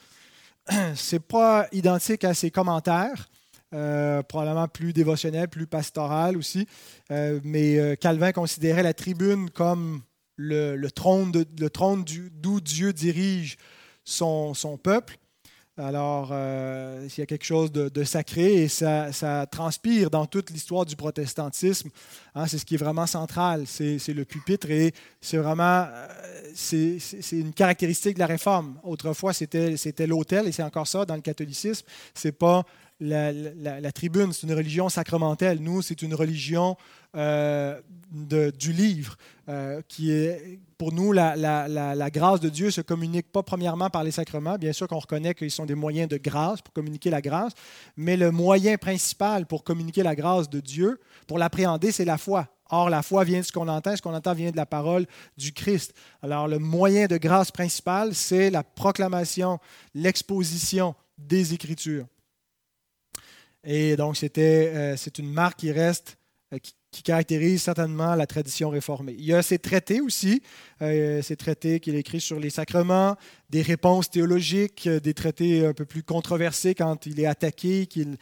Ce 0.97 1.15
n'est 1.15 1.21
pas 1.21 1.69
identique 1.71 2.25
à 2.25 2.35
ses 2.35 2.51
commentaires. 2.51 3.29
Euh, 3.75 4.23
probablement 4.23 4.67
plus 4.67 4.95
dévotionnel, 4.95 5.47
plus 5.47 5.67
pastoral 5.67 6.39
aussi. 6.39 6.67
Euh, 7.11 7.39
mais 7.45 7.79
euh, 7.79 7.97
Calvin 7.97 8.33
considérait 8.33 8.83
la 8.83 8.95
tribune 8.95 9.51
comme 9.51 10.01
le, 10.37 10.89
trône, 10.89 11.33
le 11.59 11.69
trône 11.69 12.03
d'où 12.33 12.63
Dieu 12.63 12.95
dirige 12.95 13.59
son, 14.05 14.55
peuple. 14.83 15.19
Alors, 15.77 16.29
il 16.33 17.19
y 17.19 17.21
a 17.21 17.27
quelque 17.27 17.45
chose 17.45 17.71
de, 17.71 18.05
sacré 18.05 18.63
et 18.63 18.69
ça, 18.69 19.13
ça, 19.13 19.47
transpire 19.47 20.11
dans 20.11 20.27
toute 20.27 20.51
l'histoire 20.51 20.87
du 20.87 20.97
protestantisme. 20.97 21.91
Hein, 22.35 22.47
c'est 22.47 22.59
ce 22.59 22.65
qui 22.65 22.75
est 22.75 22.79
vraiment 22.79 23.07
central, 23.07 23.65
c'est 23.67 23.99
le 24.09 24.25
pupitre 24.25 24.71
et 24.71 24.93
c'est 25.21 25.37
vraiment 25.37 25.87
c'est 26.55 26.99
une 27.33 27.53
caractéristique 27.53 28.15
de 28.15 28.21
la 28.21 28.27
réforme. 28.27 28.81
Autrefois, 28.83 29.33
c'était 29.33 30.07
l'autel 30.07 30.49
et 30.49 30.53
c'est 30.53 30.65
encore 30.65 30.87
ça 30.87 31.05
dans 31.05 31.15
le 31.15 31.21
catholicisme. 31.21 31.87
C'est 32.15 32.33
pas 32.33 32.65
la, 33.01 33.93
tribune, 33.93 34.33
c'est 34.33 34.47
une 34.47 34.55
religion 34.55 34.89
sacramentelle. 34.89 35.61
Nous, 35.61 35.83
c'est 35.83 36.03
une 36.03 36.15
religion 36.15 36.77
euh, 37.17 37.81
du 38.11 38.73
livre, 38.73 39.17
euh, 39.49 39.81
qui 39.89 40.11
est, 40.11 40.59
pour 40.77 40.93
nous, 40.93 41.13
la, 41.13 42.11
grâce 42.11 42.41
de 42.41 42.49
Dieu 42.49 42.71
se 42.71 42.81
communique 42.81 43.31
pas 43.31 43.43
premièrement 43.43 43.91
par 43.91 44.05
les 44.05 44.11
sacrements. 44.11 44.57
Bien 44.57 44.73
sûr 44.73 44.89
qu'on 44.89 44.99
reconnaît 44.99 45.35
qu'ils 45.35 45.51
sont 45.51 45.67
des 45.67 45.75
moyens 45.75 46.09
de 46.09 46.17
grâce 46.17 46.61
pour 46.61 46.75
communiquer 46.75 47.11
la 47.11 47.21
grâce, 47.21 47.53
mais 47.97 48.17
le 48.17 48.31
moyen 48.31 48.77
principal 48.77 49.47
pour 49.47 49.65
communiquer 49.65 50.03
la 50.03 50.15
grâce 50.15 50.51
de 50.51 50.61
Dieu, 50.61 51.01
pour 51.27 51.39
l'appréhender, 51.39 51.93
c'est 51.93 52.05
la 52.05 52.19
foi. 52.19 52.49
Or, 52.71 52.91
la 52.91 53.03
foi 53.03 53.25
vient 53.25 53.41
de 53.41 53.45
ce 53.45 53.53
qu'on 53.53 53.69
entend, 53.69 53.97
ce 53.97 54.03
qu'on 54.03 54.15
entend 54.15 54.35
vient 54.35 54.51
de 54.51 54.57
la 54.57 54.67
parole 54.67 55.07
du 55.39 55.53
Christ. 55.53 55.95
Alors, 56.21 56.49
le 56.49 56.59
moyen 56.59 57.07
de 57.07 57.17
grâce 57.17 57.51
principal, 57.51 58.15
c'est 58.15 58.51
la 58.51 58.63
proclamation, 58.63 59.59
l'exposition 59.95 60.95
des 61.17 61.55
Écritures. 61.55 62.05
Et 63.71 63.97
donc, 63.97 64.17
c'était, 64.17 64.73
euh, 64.75 64.97
c'est 64.97 65.19
une 65.19 65.31
marque 65.31 65.59
qui 65.59 65.71
reste, 65.71 66.17
euh, 66.55 66.59
qui, 66.59 66.73
caractérise 67.05 67.63
certainement 67.63 68.15
la 68.15 68.27
tradition 68.27 68.71
réformée. 68.71 69.15
Il 69.19 69.25
y 69.27 69.35
a 69.35 69.43
ces 69.43 69.59
traités 69.59 70.01
aussi, 70.01 70.43
euh, 70.81 71.21
ces 71.21 71.37
traités 71.37 71.79
qu'il 71.81 71.95
écrit 71.95 72.21
sur 72.21 72.41
les 72.41 72.49
sacrements, 72.49 73.15
des 73.51 73.61
réponses 73.61 74.11
théologiques, 74.11 74.89
des 74.89 75.15
traités 75.15 75.67
un 75.67 75.75
peu 75.75 75.85
plus 75.85 76.03
controversés 76.03 76.75
quand 76.75 77.05
il 77.05 77.21
est 77.21 77.27
attaqué, 77.27 77.87
qu'il, 77.87 78.17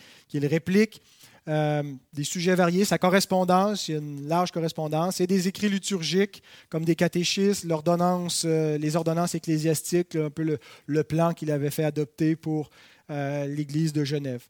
réplique. 0.46 1.00
des 1.46 2.24
sujets 2.24 2.56
variés, 2.56 2.84
sa 2.84 2.98
correspondance, 2.98 3.88
il 3.88 3.92
y 3.92 3.94
a 3.94 3.98
une 3.98 4.28
large 4.28 4.50
correspondance, 4.50 5.20
et 5.20 5.28
des 5.28 5.46
écrits 5.46 5.70
liturgiques 5.70 6.42
comme 6.68 6.84
des 6.84 6.96
catéchismes, 6.96 7.68
l'ordonnance, 7.68 8.44
les 8.44 8.96
ordonnances 8.96 9.36
ecclésiastiques, 9.36 10.16
un 10.16 10.30
peu 10.30 10.58
le 10.86 11.04
plan 11.04 11.32
qu'il 11.32 11.50
avait 11.52 11.70
fait 11.70 11.84
adopter 11.84 12.36
pour 12.36 12.68
l'Église 13.08 13.92
de 13.92 14.04
Genève. 14.04 14.42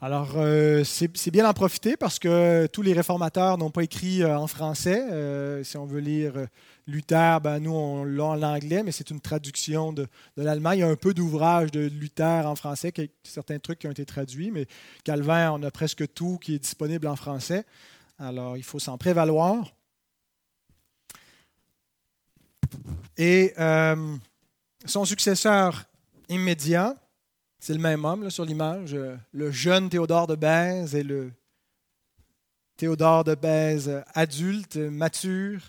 Alors, 0.00 0.34
euh, 0.36 0.84
c'est 0.84 1.30
bien 1.32 1.42
d'en 1.42 1.52
profiter 1.52 1.96
parce 1.96 2.20
que 2.20 2.68
tous 2.68 2.82
les 2.82 2.92
réformateurs 2.92 3.58
n'ont 3.58 3.72
pas 3.72 3.82
écrit 3.82 4.22
euh, 4.22 4.38
en 4.38 4.46
français. 4.46 5.00
Euh, 5.10 5.64
si 5.64 5.76
on 5.76 5.86
veut 5.86 5.98
lire 5.98 6.34
Luther, 6.86 7.40
ben, 7.40 7.58
nous, 7.58 7.72
on 7.72 8.04
l'a 8.04 8.24
en 8.26 8.42
anglais, 8.42 8.84
mais 8.84 8.92
c'est 8.92 9.10
une 9.10 9.20
traduction 9.20 9.92
de, 9.92 10.06
l'allemand. 10.36 10.70
Il 10.70 10.80
y 10.80 10.82
a 10.84 10.88
un 10.88 10.94
peu 10.94 11.14
d'ouvrages 11.14 11.72
de 11.72 11.80
Luther 11.80 12.46
en 12.46 12.54
français, 12.54 12.92
certains 13.24 13.58
trucs 13.58 13.80
qui 13.80 13.88
ont 13.88 13.90
été 13.90 14.06
traduits, 14.06 14.52
mais 14.52 14.66
Calvin, 15.02 15.50
on 15.50 15.62
a 15.64 15.70
presque 15.72 16.14
tout 16.14 16.38
qui 16.38 16.54
est 16.54 16.60
disponible 16.60 17.08
en 17.08 17.16
français. 17.16 17.64
Alors, 18.20 18.56
il 18.56 18.62
faut 18.62 18.78
s'en 18.78 18.98
prévaloir. 18.98 19.74
Et 23.16 23.52
son 24.84 25.04
successeur 25.04 25.86
immédiat, 26.28 26.94
c'est 27.60 27.74
le 27.74 27.80
même 27.80 28.04
homme 28.04 28.30
sur 28.30 28.44
l'image, 28.44 28.94
euh, 28.94 29.16
le 29.32 29.50
jeune 29.50 29.88
Théodore 29.88 30.26
de 30.26 30.36
Bèze 30.36 30.94
et 30.94 31.02
le 31.02 31.32
Théodore 32.76 33.24
de 33.24 33.34
Bèze 33.34 34.02
adulte, 34.14 34.76
mature. 34.76 35.60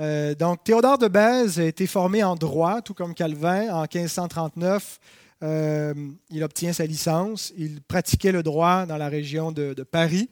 Euh, 0.00 0.34
donc, 0.34 0.64
Théodore 0.64 0.96
de 0.96 1.08
Bèze 1.08 1.60
a 1.60 1.64
été 1.64 1.86
formé 1.86 2.24
en 2.24 2.34
droit, 2.34 2.80
tout 2.80 2.94
comme 2.94 3.14
Calvin, 3.14 3.68
en 3.74 3.82
1539. 3.82 4.98
Euh, 5.42 5.94
il 6.30 6.42
obtient 6.42 6.72
sa 6.72 6.86
licence. 6.86 7.52
Il 7.58 7.82
pratiquait 7.82 8.32
le 8.32 8.42
droit 8.42 8.86
dans 8.86 8.96
la 8.96 9.08
région 9.08 9.52
de, 9.52 9.74
Paris. 9.82 10.30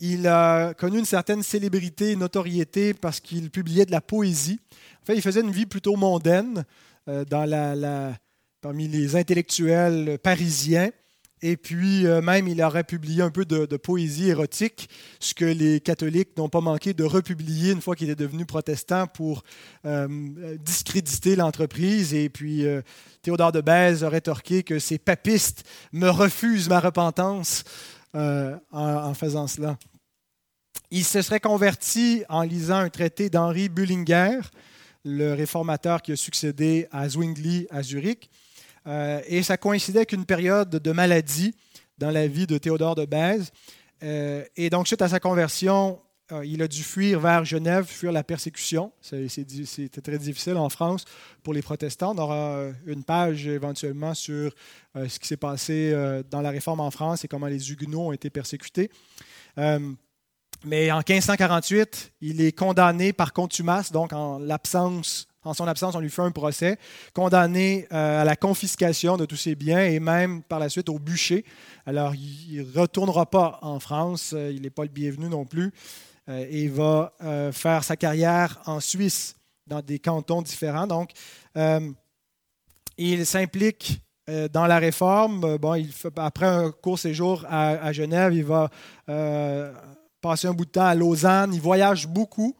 Il 0.00 0.26
a 0.26 0.74
connu 0.74 0.98
une 0.98 1.04
certaine 1.04 1.44
célébrité 1.44 2.10
et 2.10 2.16
notoriété 2.16 2.94
parce 2.94 3.20
qu'il 3.20 3.48
publiait 3.50 3.86
de 3.86 3.92
la 3.92 4.00
poésie. 4.00 4.58
En 5.02 5.06
fait, 5.06 5.14
il 5.14 5.22
faisait 5.22 5.40
une 5.40 5.52
vie 5.52 5.66
plutôt 5.66 5.94
mondaine 5.94 6.64
dans 7.06 7.44
la 7.44 8.14
parmi 8.64 8.88
les 8.88 9.14
intellectuels 9.14 10.18
parisiens. 10.22 10.90
Et 11.42 11.58
puis, 11.58 12.06
euh, 12.06 12.22
même, 12.22 12.48
il 12.48 12.62
aurait 12.62 12.82
publié 12.82 13.20
un 13.20 13.28
peu 13.28 13.44
de, 13.44 13.76
poésie 13.76 14.30
érotique, 14.30 14.88
ce 15.20 15.34
que 15.34 15.44
les 15.44 15.80
catholiques 15.80 16.34
n'ont 16.38 16.48
pas 16.48 16.62
manqué 16.62 16.94
de 16.94 17.04
republier 17.04 17.72
une 17.72 17.82
fois 17.82 17.94
qu'il 17.94 18.08
est 18.08 18.14
devenu 18.14 18.46
protestant 18.46 19.06
pour 19.06 19.44
euh, 19.84 20.56
discréditer 20.64 21.36
l'entreprise. 21.36 22.14
Et 22.14 22.30
puis, 22.30 22.64
euh, 22.64 22.80
Théodore 23.20 23.52
de 23.52 23.60
Bèze 23.60 24.02
aurait 24.02 24.16
rétorqué 24.16 24.62
que 24.62 24.78
ces 24.78 24.96
papistes 24.96 25.64
me 25.92 26.08
refusent 26.08 26.70
ma 26.70 26.80
repentance 26.80 27.64
en, 28.14 28.56
en, 28.72 29.12
faisant 29.12 29.46
cela. 29.46 29.76
Il 30.90 31.04
se 31.04 31.20
serait 31.20 31.40
converti 31.40 32.22
en 32.30 32.40
lisant 32.40 32.78
un 32.78 32.88
traité 32.88 33.28
d'Henri 33.28 33.68
Bullinger, 33.68 34.40
le 35.04 35.34
réformateur 35.34 36.00
qui 36.00 36.12
a 36.12 36.16
succédé 36.16 36.86
à 36.92 37.10
Zwingli 37.10 37.66
à 37.68 37.82
Zurich. 37.82 38.30
Euh, 38.86 39.20
et 39.26 39.42
ça 39.42 39.56
coïncidait 39.56 40.00
avec 40.00 40.12
une 40.12 40.26
période 40.26 40.70
de 40.70 40.92
maladie 40.92 41.54
dans 41.98 42.10
la 42.10 42.26
vie 42.26 42.46
de 42.46 42.58
Théodore 42.58 42.94
de 42.94 43.04
Bèze. 43.04 43.50
Euh, 44.02 44.44
et 44.56 44.70
donc, 44.70 44.86
suite 44.86 45.02
à 45.02 45.08
sa 45.08 45.20
conversion, 45.20 46.00
euh, 46.32 46.44
il 46.44 46.60
a 46.62 46.68
dû 46.68 46.82
fuir 46.82 47.20
vers 47.20 47.44
Genève, 47.44 47.84
fuir 47.86 48.12
la 48.12 48.24
persécution. 48.24 48.92
C'était 49.00 50.00
très 50.00 50.18
difficile 50.18 50.56
en 50.56 50.68
France 50.68 51.04
pour 51.42 51.54
les 51.54 51.62
protestants. 51.62 52.14
On 52.14 52.18
aura 52.18 52.66
une 52.86 53.04
page 53.04 53.46
éventuellement 53.46 54.14
sur 54.14 54.52
ce 54.94 55.18
qui 55.18 55.26
s'est 55.26 55.36
passé 55.36 55.94
dans 56.30 56.40
la 56.40 56.50
réforme 56.50 56.80
en 56.80 56.90
France 56.90 57.24
et 57.24 57.28
comment 57.28 57.46
les 57.46 57.70
Huguenots 57.70 58.08
ont 58.08 58.12
été 58.12 58.30
persécutés. 58.30 58.90
Mais 59.56 60.90
en 60.90 60.98
1548, 60.98 62.12
il 62.22 62.40
est 62.40 62.52
condamné 62.52 63.12
par 63.12 63.34
contumace, 63.34 63.92
donc 63.92 64.14
en 64.14 64.38
l'absence 64.38 65.28
en 65.44 65.54
son 65.54 65.66
absence, 65.66 65.94
on 65.94 66.00
lui 66.00 66.10
fait 66.10 66.22
un 66.22 66.30
procès, 66.30 66.78
condamné 67.12 67.86
euh, 67.92 68.22
à 68.22 68.24
la 68.24 68.36
confiscation 68.36 69.16
de 69.16 69.26
tous 69.26 69.36
ses 69.36 69.54
biens 69.54 69.84
et 69.84 70.00
même 70.00 70.42
par 70.42 70.58
la 70.58 70.68
suite 70.68 70.88
au 70.88 70.98
bûcher. 70.98 71.44
Alors, 71.86 72.14
il 72.14 72.66
ne 72.66 72.80
retournera 72.80 73.26
pas 73.26 73.58
en 73.62 73.78
France, 73.78 74.32
euh, 74.34 74.50
il 74.52 74.62
n'est 74.62 74.70
pas 74.70 74.82
le 74.82 74.88
bienvenu 74.88 75.28
non 75.28 75.44
plus, 75.44 75.72
euh, 76.28 76.46
et 76.48 76.64
il 76.64 76.70
va 76.70 77.12
faire 77.52 77.84
sa 77.84 77.96
carrière 77.96 78.60
en 78.66 78.80
Suisse, 78.80 79.36
dans 79.66 79.80
des 79.80 79.98
cantons 79.98 80.42
différents. 80.42 80.86
Donc, 80.86 81.10
il 82.96 83.26
s'implique 83.26 84.00
dans 84.52 84.66
la 84.66 84.78
réforme. 84.78 85.58
Bon, 85.58 85.74
il 85.74 85.90
après 86.16 86.46
un 86.46 86.70
court 86.70 86.98
séjour 86.98 87.44
à, 87.48 87.92
Genève, 87.92 88.34
il 88.34 88.44
va 88.44 88.70
passer 90.20 90.48
un 90.48 90.52
bout 90.52 90.64
de 90.64 90.70
temps 90.70 90.86
à 90.86 90.94
Lausanne. 90.94 91.52
Il 91.54 91.60
voyage 91.60 92.06
beaucoup 92.06 92.56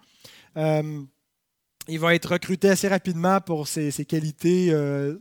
il 1.89 1.99
va 1.99 2.15
être 2.15 2.33
recruté 2.33 2.71
assez 2.71 2.89
rapidement 2.89 3.41
pour 3.41 3.69
ses, 3.69 3.93
qualités 4.05 4.69
euh, 4.71 5.17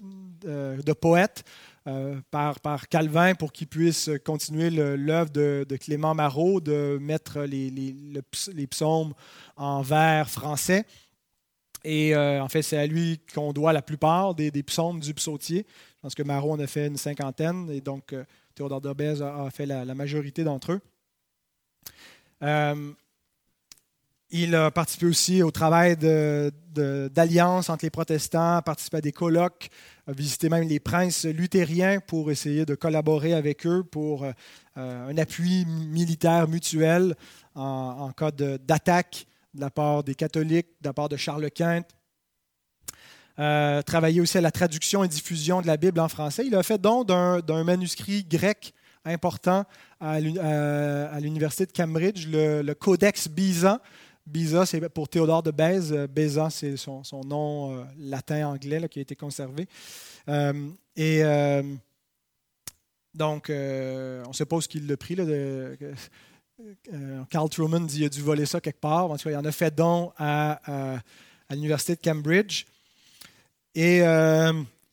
euh, 0.45 0.82
de 0.82 0.93
poète 0.93 1.43
euh, 1.88 2.19
par, 2.32 2.88
Calvin 2.88 3.36
pour 3.36 3.52
qu'il 3.52 3.67
puisse 3.67 4.10
continuer 4.23 4.69
l'œuvre 4.69 5.30
de, 5.30 5.78
Clément 5.80 6.15
Marot, 6.15 6.62
de 6.62 6.97
mettre 7.02 7.41
les, 7.41 8.67
psaumes 8.67 9.13
en 9.58 9.82
vers 9.82 10.30
français. 10.30 10.86
Et 11.84 12.15
en 12.15 12.47
fait, 12.47 12.62
c'est 12.62 12.78
à 12.78 12.88
lui 12.88 13.19
qu'on 13.34 13.52
doit 13.52 13.73
la 13.73 13.82
plupart 13.82 14.34
des, 14.34 14.63
psaumes 14.63 15.02
du 15.02 15.13
psautier. 15.13 15.65
Je 15.67 16.02
pense 16.02 16.15
que 16.15 16.23
Marot 16.23 16.54
en 16.54 16.60
a 16.60 16.67
fait 16.67 16.88
une 16.88 16.97
cinquantaine 16.97 17.69
et 17.69 17.82
donc 17.82 18.15
Théodore 18.56 18.80
de 18.80 19.21
a, 19.21 19.45
a 19.45 19.49
fait 19.49 19.65
la 19.65 19.93
majorité 19.95 20.45
d'entre 20.45 20.71
eux. 20.71 20.82
Il 24.36 24.56
a 24.56 24.72
participé 24.72 25.06
aussi 25.06 25.43
au 25.43 25.52
travail 25.52 25.96
d'alliance 25.96 27.69
entre 27.69 27.86
les 27.86 27.91
protestants, 27.91 28.63
participé 28.63 28.98
à 28.98 29.02
des 29.02 29.12
colloques, 29.12 29.69
a 30.08 30.12
visité 30.12 30.50
même 30.50 30.67
les 30.67 30.80
princes 30.80 31.26
luthériens 31.26 32.00
pour 32.00 32.32
essayer 32.32 32.65
de 32.65 32.74
collaborer 32.74 33.36
avec 33.36 33.67
eux 33.67 33.84
pour 33.84 34.24
euh, 34.24 34.34
un 34.76 35.15
appui 35.19 35.65
militaire 35.65 36.48
mutuel 36.48 37.13
en, 37.54 38.12
cas 38.17 38.32
d'attaque 38.32 39.28
de, 39.54 39.62
la 39.62 39.69
part 39.69 40.04
des 40.04 40.15
catholiques, 40.15 40.69
de 40.82 40.88
la 40.88 40.93
part 40.93 41.10
de 41.10 41.15
Charles 41.15 41.52
Quint. 41.52 41.84
Euh, 43.38 43.84
travaillé 43.84 44.19
aussi 44.19 44.39
à 44.39 44.41
la 44.41 44.52
traduction 44.52 45.04
et 45.04 45.08
diffusion 45.08 45.62
de 45.62 45.67
la 45.67 45.78
Bible 45.78 46.00
en 46.00 46.10
français. 46.10 46.43
Il 46.48 46.56
a 46.56 46.63
fait 46.63 46.82
don 46.82 47.04
d'un 47.04 47.63
manuscrit 47.63 48.24
grec 48.24 48.74
important 49.06 49.65
à 50.00 50.19
l'Université 50.19 51.67
de 51.67 51.72
Cambridge, 51.72 52.28
le, 52.28 52.74
Codex 52.74 53.28
Beza, 53.28 53.80
Beza, 54.26 54.66
c'est 54.66 54.90
pour 54.90 55.10
Théodore 55.10 55.44
de 55.44 55.52
Bèze. 55.52 55.92
Euh, 55.92 56.08
Beza, 56.08 56.50
c'est 56.50 56.78
son, 56.78 57.04
nom 57.26 57.76
euh, 57.76 57.84
latin-anglais 57.98 58.88
qui 58.90 59.00
a 59.00 59.02
été 59.02 59.16
conservé. 59.16 59.68
Euh, 60.30 60.54
et 60.96 61.24
donc, 63.14 63.50
on 63.50 64.32
où 64.32 64.60
qu'il 64.60 64.88
l'a 64.88 64.98
pris. 64.98 65.16
Là, 65.16 65.26
Carl 67.30 67.50
Truman 67.50 67.82
dit 67.82 67.98
qu'il 67.98 68.06
a 68.06 68.10
dû 68.10 68.22
voler 68.22 68.46
ça 68.46 68.62
quelque 68.62 68.80
part. 68.80 69.12
En 69.12 69.18
tout 69.18 69.26
cas, 69.26 69.32
il 69.32 69.38
en 69.38 69.46
a 69.46 69.52
fait 69.52 69.76
don 69.76 70.12
à, 70.18 71.02
l'Université 71.50 71.96
de 71.96 72.02
Cambridge. 72.02 72.66
Et 73.76 74.00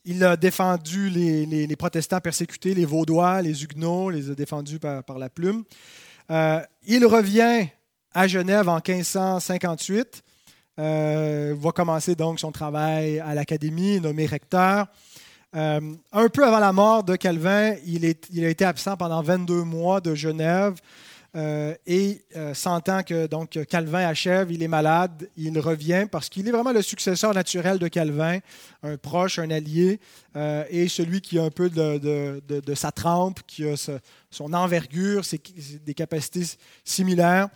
il 0.05 0.25
a 0.25 0.37
défendu 0.37 1.09
les, 1.09 1.77
protestants 1.77 2.21
persécutés, 2.21 2.75
les 2.75 2.85
Vaudois, 2.85 3.41
les 3.43 3.63
Huguenots, 3.63 4.11
les 4.11 4.31
a 4.31 4.35
défendus 4.35 4.81
par 4.81 5.19
la 5.19 5.31
plume. 5.31 5.65
il 6.29 7.07
revient 7.07 7.69
à 8.15 8.27
Genève 8.27 8.69
en 8.69 8.81
1558. 8.87 10.23
Euh, 10.79 11.55
va 11.59 11.73
commencer 11.73 12.15
donc 12.15 12.41
son 12.41 12.53
travail 12.53 13.21
à 13.21 13.35
l'Académie, 13.35 14.01
nommé 14.01 14.27
recteur. 14.27 14.87
Euh, 15.57 15.81
un 16.13 16.29
peu 16.29 16.47
avant 16.47 16.61
la 16.61 16.73
mort 16.73 17.03
de 17.03 17.17
Calvin, 17.17 17.75
il, 17.85 18.05
a 18.07 18.49
été 18.49 18.65
absent 18.65 18.97
pendant 18.97 19.21
22 19.21 19.63
mois 19.63 20.01
de 20.01 20.15
Genève. 20.15 20.75
Euh, 21.37 21.75
et 21.87 22.25
sentant 22.55 23.05
que 23.05 23.29
donc, 23.29 23.59
Calvin 23.69 24.05
achève, 24.05 24.51
il 24.51 24.65
est 24.65 24.69
malade, 24.69 25.29
il 25.37 25.57
revient 25.61 26.07
parce 26.11 26.29
qu'il 26.29 26.49
est 26.49 26.51
vraiment 26.51 26.73
le 26.73 26.83
successeur 26.83 27.35
naturel 27.35 27.79
de 27.79 27.87
Calvin, 27.87 28.39
un 28.83 28.97
proche, 28.97 29.39
un 29.39 29.51
allié, 29.51 30.01
et 30.71 30.89
celui 30.89 31.21
qui 31.21 31.39
a 31.39 31.45
un 31.45 31.51
peu 31.51 31.71
de, 31.71 32.75
sa 32.75 32.91
trempe, 32.91 33.41
qui 33.47 33.69
a 33.69 33.75
son 34.31 34.53
envergure, 34.55 35.23
des 35.85 35.95
capacités 35.95 36.47
similaires 36.85 37.49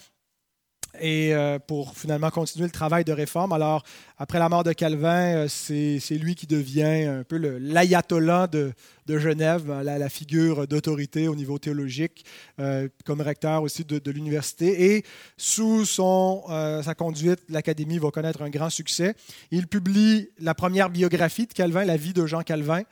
et 1.01 1.35
euh, 1.35 1.59
pour 1.59 1.97
finalement 1.97 2.31
continuer 2.31 2.67
le 2.67 2.73
travail 2.73 3.05
de 3.05 3.13
réforme. 3.13 3.53
Alors, 3.53 3.83
après 4.19 4.39
la 4.39 4.49
mort 4.49 4.65
de 4.65 4.73
Calvin, 4.73 5.47
euh, 5.47 5.49
c'est 5.49 6.19
lui 6.19 6.35
qui 6.35 6.47
devient 6.47 7.05
un 7.05 7.25
peu 7.25 7.37
l'ayatollah 7.37 8.47
de, 8.47 8.73
Genève, 9.07 9.71
la, 9.83 10.09
figure 10.09 10.67
d'autorité 10.67 11.29
au 11.29 11.35
niveau 11.35 11.59
théologique, 11.59 12.25
euh, 12.59 12.89
comme 13.05 13.21
recteur 13.21 13.63
aussi 13.63 13.85
de, 13.85 14.11
l'université. 14.11 14.97
Et 14.97 15.05
sous 15.37 15.85
son, 15.85 16.45
sa 16.83 16.95
conduite, 16.95 17.41
l'Académie 17.49 17.99
va 17.99 18.11
connaître 18.11 18.43
un 18.43 18.51
grand 18.51 18.71
succès. 18.71 19.15
Il 19.51 19.67
publie 19.67 20.31
la 20.39 20.55
première 20.55 20.91
biographie 20.91 21.47
de 21.47 21.53
Calvin, 21.53 21.85
la 21.85 21.97
vie 21.97 22.13
de 22.13 22.27
Jean 22.27 22.43
Calvin. 22.43 22.83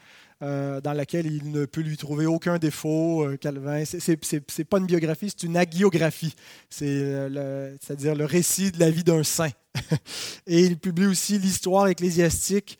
Euh, 0.42 0.80
dans 0.80 0.92
laquelle 0.92 1.26
il 1.26 1.52
ne 1.52 1.66
peut 1.66 1.82
lui 1.82 1.96
trouver 1.96 2.26
aucun 2.26 2.58
défaut, 2.58 3.24
euh, 3.24 3.36
Calvin. 3.36 3.84
Ce 3.84 3.96
n'est 4.10 4.64
pas 4.64 4.78
une 4.78 4.86
biographie, 4.86 5.30
c'est 5.30 5.46
une 5.46 5.56
agiographie, 5.56 6.34
euh, 6.82 7.76
c'est-à-dire 7.80 8.16
le 8.16 8.24
récit 8.24 8.72
de 8.72 8.80
la 8.80 8.90
vie 8.90 9.04
d'un 9.04 9.22
saint. 9.22 9.52
Et 10.48 10.62
il 10.62 10.78
publie 10.78 11.06
aussi 11.06 11.38
l'histoire 11.38 11.86
ecclésiastique 11.86 12.76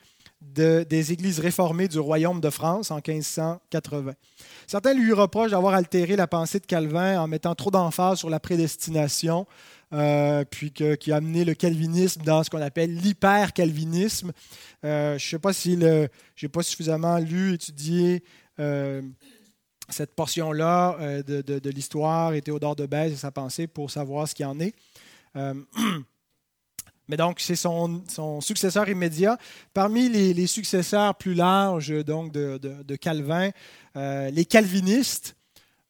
des 0.54 1.12
églises 1.12 1.38
réformées 1.40 1.88
du 1.88 1.98
royaume 1.98 2.40
de 2.40 2.50
France 2.50 2.90
en 2.90 2.96
1580. 2.96 4.12
Certains 4.66 4.94
lui 4.94 5.12
reprochent 5.12 5.50
d'avoir 5.50 5.74
altéré 5.74 6.16
la 6.16 6.26
pensée 6.26 6.60
de 6.60 6.66
Calvin 6.66 7.20
en 7.20 7.26
mettant 7.26 7.54
trop 7.54 7.70
d'emphase 7.70 8.18
sur 8.18 8.30
la 8.30 8.40
prédestination, 8.40 9.46
euh, 9.92 10.44
puis 10.48 10.72
qui 10.72 11.12
a 11.12 11.16
amené 11.16 11.44
le 11.44 11.54
calvinisme 11.54 12.22
dans 12.22 12.42
ce 12.42 12.50
qu'on 12.50 12.62
appelle 12.62 12.94
l'hyper-calvinisme. 12.94 14.32
Euh, 14.84 15.18
je 15.18 15.26
ne 15.26 15.30
sais 15.30 15.38
pas 15.38 15.52
si 15.52 15.78
je 15.80 16.08
n'ai 16.42 16.48
pas 16.48 16.62
suffisamment 16.62 17.18
lu, 17.18 17.54
étudié 17.54 18.22
euh, 18.58 19.02
cette 19.88 20.14
portion-là 20.14 21.22
de, 21.22 21.42
de, 21.42 21.70
l'histoire 21.70 22.34
et 22.34 22.40
Théodore 22.40 22.76
de 22.76 22.86
Bèze 22.86 23.12
et 23.12 23.16
sa 23.16 23.30
pensée 23.30 23.66
pour 23.66 23.90
savoir 23.90 24.26
ce 24.28 24.34
qu'il 24.34 24.46
en 24.46 24.58
est. 24.60 24.74
Mais 27.08 27.16
donc, 27.16 27.40
c'est 27.40 27.56
son, 27.56 28.02
son, 28.08 28.40
successeur 28.40 28.88
immédiat. 28.88 29.36
Parmi 29.74 30.08
les, 30.08 30.46
successeurs 30.46 31.14
plus 31.16 31.34
larges 31.34 32.04
donc, 32.04 32.32
de, 32.32 32.58
de 32.58 32.96
Calvin, 32.96 33.50
les 33.94 34.44
calvinistes, 34.44 35.36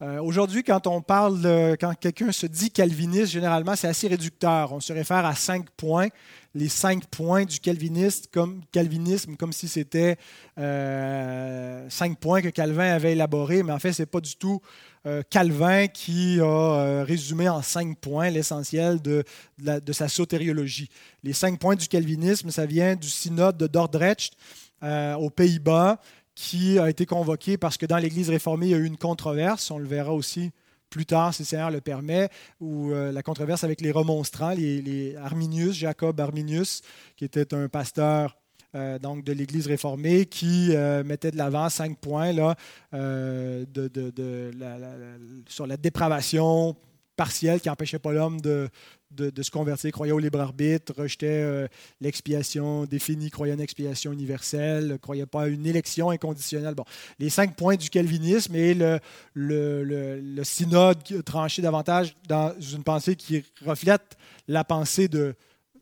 euh, 0.03 0.21
aujourd'hui, 0.21 0.65
quand 0.65 0.89
on 0.89 1.01
parle, 1.01 1.77
quand 1.79 1.95
quelqu'un 1.95 2.33
se 2.33 2.47
dit 2.47 2.73
calviniste, 2.73 3.31
généralement, 3.31 3.77
c'est 3.77 3.87
assez 3.87 4.09
réducteur. 4.09 4.73
On 4.73 4.81
se 4.81 4.93
réfère 4.93 5.25
à 5.25 5.37
cinq 5.37 5.71
points, 5.77 6.09
les 6.57 6.69
cinq 6.69 7.07
points 7.07 7.45
du 7.45 7.61
calviniste, 7.61 8.29
comme, 8.33 8.63
calvinisme, 8.73 9.37
comme 9.37 9.53
si 9.53 9.69
c'était 9.69 10.17
euh, 10.59 11.87
cinq 11.89 12.19
points 12.19 12.43
que 12.43 12.49
Calvin 12.49 12.93
avait 12.93 13.13
élaborés, 13.13 13.63
mais 13.63 13.73
en 13.73 13.79
fait, 13.79 13.93
ce 13.93 14.03
n'est 14.03 14.07
pas 14.07 14.21
du 14.21 14.35
tout 14.35 14.61
euh, 14.61 14.92
Calvin 15.31 15.89
qui 15.89 16.41
a 16.41 17.03
résumé 17.05 17.49
en 17.49 17.61
cinq 17.61 17.99
points 17.99 18.31
l'essentiel 18.31 19.03
de, 19.03 19.25
de, 19.59 19.93
sa 19.93 20.07
sotériologie. 20.07 20.89
Les 21.25 21.33
cinq 21.33 21.59
points 21.59 21.75
du 21.75 21.89
calvinisme, 21.89 22.51
ça 22.51 22.67
vient 22.67 22.95
du 22.95 23.09
synode 23.09 23.57
de 23.57 23.67
Dordrecht 23.67 24.35
aux 24.83 25.31
Pays-Bas 25.31 26.01
qui 26.35 26.79
a 26.79 26.89
été 26.89 27.07
convoqué 27.07 27.57
parce 27.59 27.77
que 27.77 27.87
dans 27.87 27.99
l'Église 27.99 28.31
réformée, 28.31 28.67
il 28.67 28.71
y 28.71 28.75
a 28.75 28.79
eu 28.79 28.87
une 28.87 28.97
controverse, 28.97 29.71
on 29.71 29.79
le 29.79 29.87
verra 29.87 30.13
aussi 30.13 30.51
plus 30.93 31.07
tard, 31.07 31.35
si 31.35 31.43
le 31.43 31.47
Seigneur 31.47 31.71
le 31.71 31.81
permet, 31.81 32.29
ou 32.61 32.93
euh, 32.93 33.11
la 33.11 33.23
controverse 33.23 33.65
avec 33.65 33.81
les 33.81 33.91
remonstrants, 33.91 34.51
les, 34.51 35.17
Arminius, 35.17 35.75
Jacob 35.75 36.21
Arminius, 36.21 36.83
qui 37.17 37.25
était 37.25 37.55
un 37.55 37.69
pasteur 37.69 38.37
euh, 38.75 38.99
donc 38.99 39.25
de 39.25 39.33
l'Église 39.33 39.67
réformée, 39.67 40.27
qui 40.27 40.75
euh, 40.75 41.05
mettait 41.05 41.31
de 41.31 41.37
l'avant 41.37 41.69
cinq 41.69 41.99
points 41.99 42.33
là, 42.33 42.57
de, 42.93 43.67
sur 45.49 45.67
la 45.67 45.77
dépravation 45.77 46.77
partielle 47.17 47.61
qui 47.61 47.69
n'empêchait 47.69 47.99
pas 47.99 48.13
l'homme 48.13 48.41
de, 48.41 48.69
de, 49.11 49.43
se 49.43 49.51
convertir, 49.51 49.91
croyait 49.93 50.13
au 50.13 50.19
libre 50.19 50.41
arbitre, 50.41 50.95
rejetait 50.97 51.27
euh, 51.27 51.69
l'expiation 52.01 52.85
définie, 52.85 53.31
croyait 53.31 53.55
une 53.55 53.61
expiation 53.61 54.13
universelle, 54.13 54.99
croyait 55.01 55.27
pas 55.27 55.43
à 55.43 55.47
une 55.49 55.67
élection 55.67 56.11
inconditionnelle. 56.11 56.75
Bon, 56.75 56.85
les 57.19 57.31
cinq 57.31 57.55
points 57.55 57.77
du 57.77 57.91
calvinisme 57.91 58.55
et 58.57 58.75
le, 58.75 58.99
le, 59.35 60.45
synode 60.45 61.23
tranché 61.25 61.63
davantage 61.63 62.17
dans 62.29 62.53
une 62.61 62.83
pensée 62.83 63.17
qui 63.17 63.45
reflète 63.65 64.17
la 64.49 64.65
pensée 64.65 65.09
de, 65.09 65.35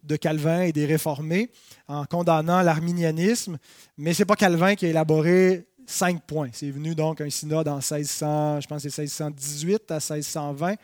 de 0.02 0.16
Calvin 0.16 0.62
et 0.62 0.72
des 0.72 0.86
réformés 0.86 1.50
en 1.88 2.04
condamnant 2.04 2.62
l'arminianisme. 2.62 3.58
Mais 3.96 4.14
ce 4.14 4.22
n'est 4.22 4.26
pas 4.26 4.36
Calvin 4.36 4.74
qui 4.74 4.86
a 4.86 4.88
élaboré 4.88 5.66
cinq 5.86 6.22
points. 6.24 6.50
C'est 6.52 6.70
venu 6.70 6.94
donc 6.94 7.20
un 7.20 7.30
synode 7.30 7.68
en 7.68 7.76
1600, 7.76 8.60
je 8.60 8.66
pense 8.66 8.82
c'est 8.88 9.02
1618 9.02 9.90
à 9.90 9.94
1620. 9.94 10.74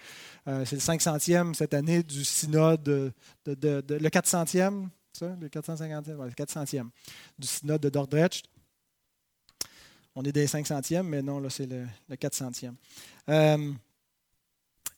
c'est 0.65 0.73
le 0.73 0.81
500e 0.81 1.55
cette 1.55 1.75
année 1.75 2.03
du 2.03 2.25
synode, 2.25 2.83
de, 2.83 3.13
le 3.47 4.09
400e, 4.09 4.89
ça, 5.13 5.37
le 5.41 5.49
450e, 5.49 6.25
le 6.25 6.31
400e 6.31 6.89
du 7.39 7.47
synode 7.47 7.81
de 7.81 7.89
Dordrecht. 7.89 8.45
On 10.19 10.23
est 10.23 10.33
des 10.33 10.47
500e, 10.47 11.03
mais 11.03 11.21
non, 11.21 11.41
là, 11.41 11.51
c'est 11.51 11.67
le, 11.67 11.87
le 12.09 12.17
400e. 12.17 12.73
Euh, 13.29 13.73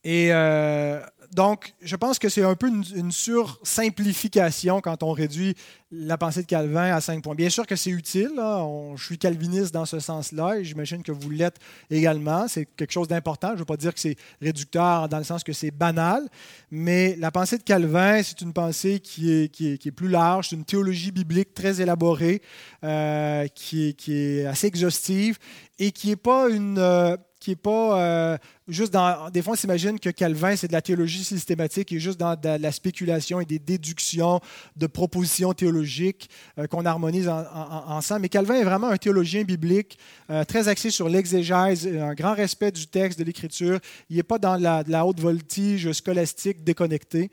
et 0.05 0.29
euh, 0.33 1.01
donc, 1.33 1.75
je 1.83 1.95
pense 1.95 2.19
que 2.19 2.29
c'est 2.29 2.43
un 2.43 2.55
peu 2.55 2.69
une, 2.69 3.13
sursimplification 3.13 4.81
quand 4.81 5.03
on 5.03 5.13
réduit 5.13 5.55
la 5.91 6.17
pensée 6.17 6.43
de 6.43 6.47
Calvin 6.47 6.95
à 6.95 7.01
cinq 7.01 7.23
points. 7.23 7.35
Bien 7.35 7.51
sûr 7.51 7.67
que 7.67 7.77
c'est 7.77 7.91
utile, 7.91 8.33
je 8.35 9.05
suis 9.05 9.19
calviniste 9.19 9.73
dans 9.75 9.85
ce 9.85 9.99
sens-là 9.99 10.59
et 10.59 10.65
j'imagine 10.65 11.03
que 11.03 11.13
vous 11.13 11.29
l'êtes 11.29 11.57
également. 11.91 12.49
C'est 12.49 12.65
quelque 12.65 12.93
chose 12.93 13.09
d'important. 13.09 13.49
Je 13.49 13.55
ne 13.55 13.59
veux 13.59 13.65
pas 13.67 13.77
dire 13.77 13.93
que 13.93 14.01
c'est 14.01 14.17
réducteur 14.41 15.09
dans 15.09 15.19
le 15.19 15.25
sens 15.25 15.45
que 15.45 15.53
c'est 15.53 15.71
banal, 15.71 16.23
mais 16.71 17.15
la 17.17 17.31
pensée 17.31 17.59
de 17.59 17.63
Calvin, 17.63 18.23
c'est 18.23 18.41
une 18.41 18.55
pensée 18.55 19.01
qui 19.01 19.31
est, 19.31 19.49
qui 19.49 19.73
est, 19.73 19.91
plus 19.91 20.09
large, 20.09 20.49
c'est 20.49 20.57
une 20.57 20.65
théologie 20.65 21.13
biblique 21.13 21.53
très 21.53 21.81
élaborée, 21.81 22.41
euh, 22.85 23.47
qui, 23.49 23.89
est, 23.89 23.93
qui, 23.93 24.15
est, 24.15 24.47
assez 24.47 24.67
exhaustive 24.67 25.39
et 25.79 25.93
qui 25.93 26.09
n'est 26.09 26.17
pas 26.17 26.49
une... 26.49 26.79
Euh, 26.79 27.17
qui 27.49 27.53
n'est 27.53 27.57
pas 27.57 27.99
euh, 27.99 28.39
juste 28.69 28.93
dans. 28.93 29.31
Des 29.31 29.41
fois, 29.41 29.55
on 29.55 29.57
s'imagine 29.57 29.99
que 29.99 30.11
Calvin, 30.11 30.55
c'est 30.55 30.69
de 30.69 30.75
la 30.75 30.83
théologie 30.83 31.25
systématique, 31.25 31.89
qui 31.89 31.97
est 31.97 31.99
juste 31.99 32.21
dans 32.21 32.39
de 32.39 32.61
la 32.61 32.73
spéculation 32.73 33.41
et 33.41 33.47
des 33.47 33.59
déductions 33.59 34.43
de 34.77 34.87
propositions 34.87 35.55
théologiques 35.55 36.29
euh, 36.59 36.67
qu'on 36.67 36.85
harmonise 36.85 37.27
ensemble. 37.27 38.21
Mais 38.21 38.29
Calvin 38.29 38.57
est 38.57 38.65
vraiment 38.65 38.89
un 38.89 38.99
théologien 38.99 39.45
biblique, 39.45 39.99
euh, 40.29 40.45
très 40.45 40.69
axé 40.69 40.91
sur 40.91 41.09
l'exégèse, 41.09 41.87
un 41.87 42.13
grand 42.13 42.35
respect 42.35 42.71
du 42.71 42.87
texte, 42.87 43.19
de 43.19 43.25
l'écriture. 43.25 43.81
Il 44.11 44.17
n'est 44.17 44.23
pas 44.23 44.39
dans 44.39 44.57
la, 44.57 44.85
la, 44.87 45.07
haute 45.07 45.21
voltige 45.21 45.91
scolastique 45.93 46.63
déconnectée. 46.63 47.31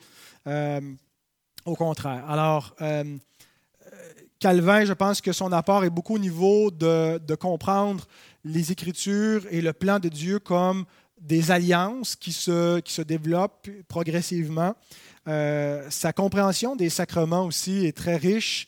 au 1.66 1.76
contraire. 1.76 2.24
Alors. 2.30 2.74
Calvin, 4.38 4.84
je 4.84 4.94
pense 4.94 5.22
que 5.22 5.32
son 5.32 5.52
apport 5.54 5.86
est 5.86 5.90
beaucoup 5.90 6.16
au 6.16 6.20
niveau 6.20 6.70
de, 6.70 7.18
de 7.18 7.36
comprendre 7.36 8.06
les 8.46 8.72
Écritures 8.72 9.44
et 9.50 9.60
le 9.60 9.74
plan 9.74 10.00
de 10.00 10.08
Dieu 10.08 10.40
comme 10.40 10.86
des 11.20 11.52
alliances 11.52 12.16
qui 12.16 12.32
se, 12.32 12.80
qui 12.80 12.94
se 12.94 13.02
développent 13.02 13.68
progressivement. 13.88 14.76
Euh, 15.28 15.88
sa 15.90 16.14
compréhension 16.14 16.76
des 16.76 16.90
sacrements 16.90 17.46
aussi 17.46 17.86
est 17.86 17.98
très 17.98 18.16
riche 18.16 18.68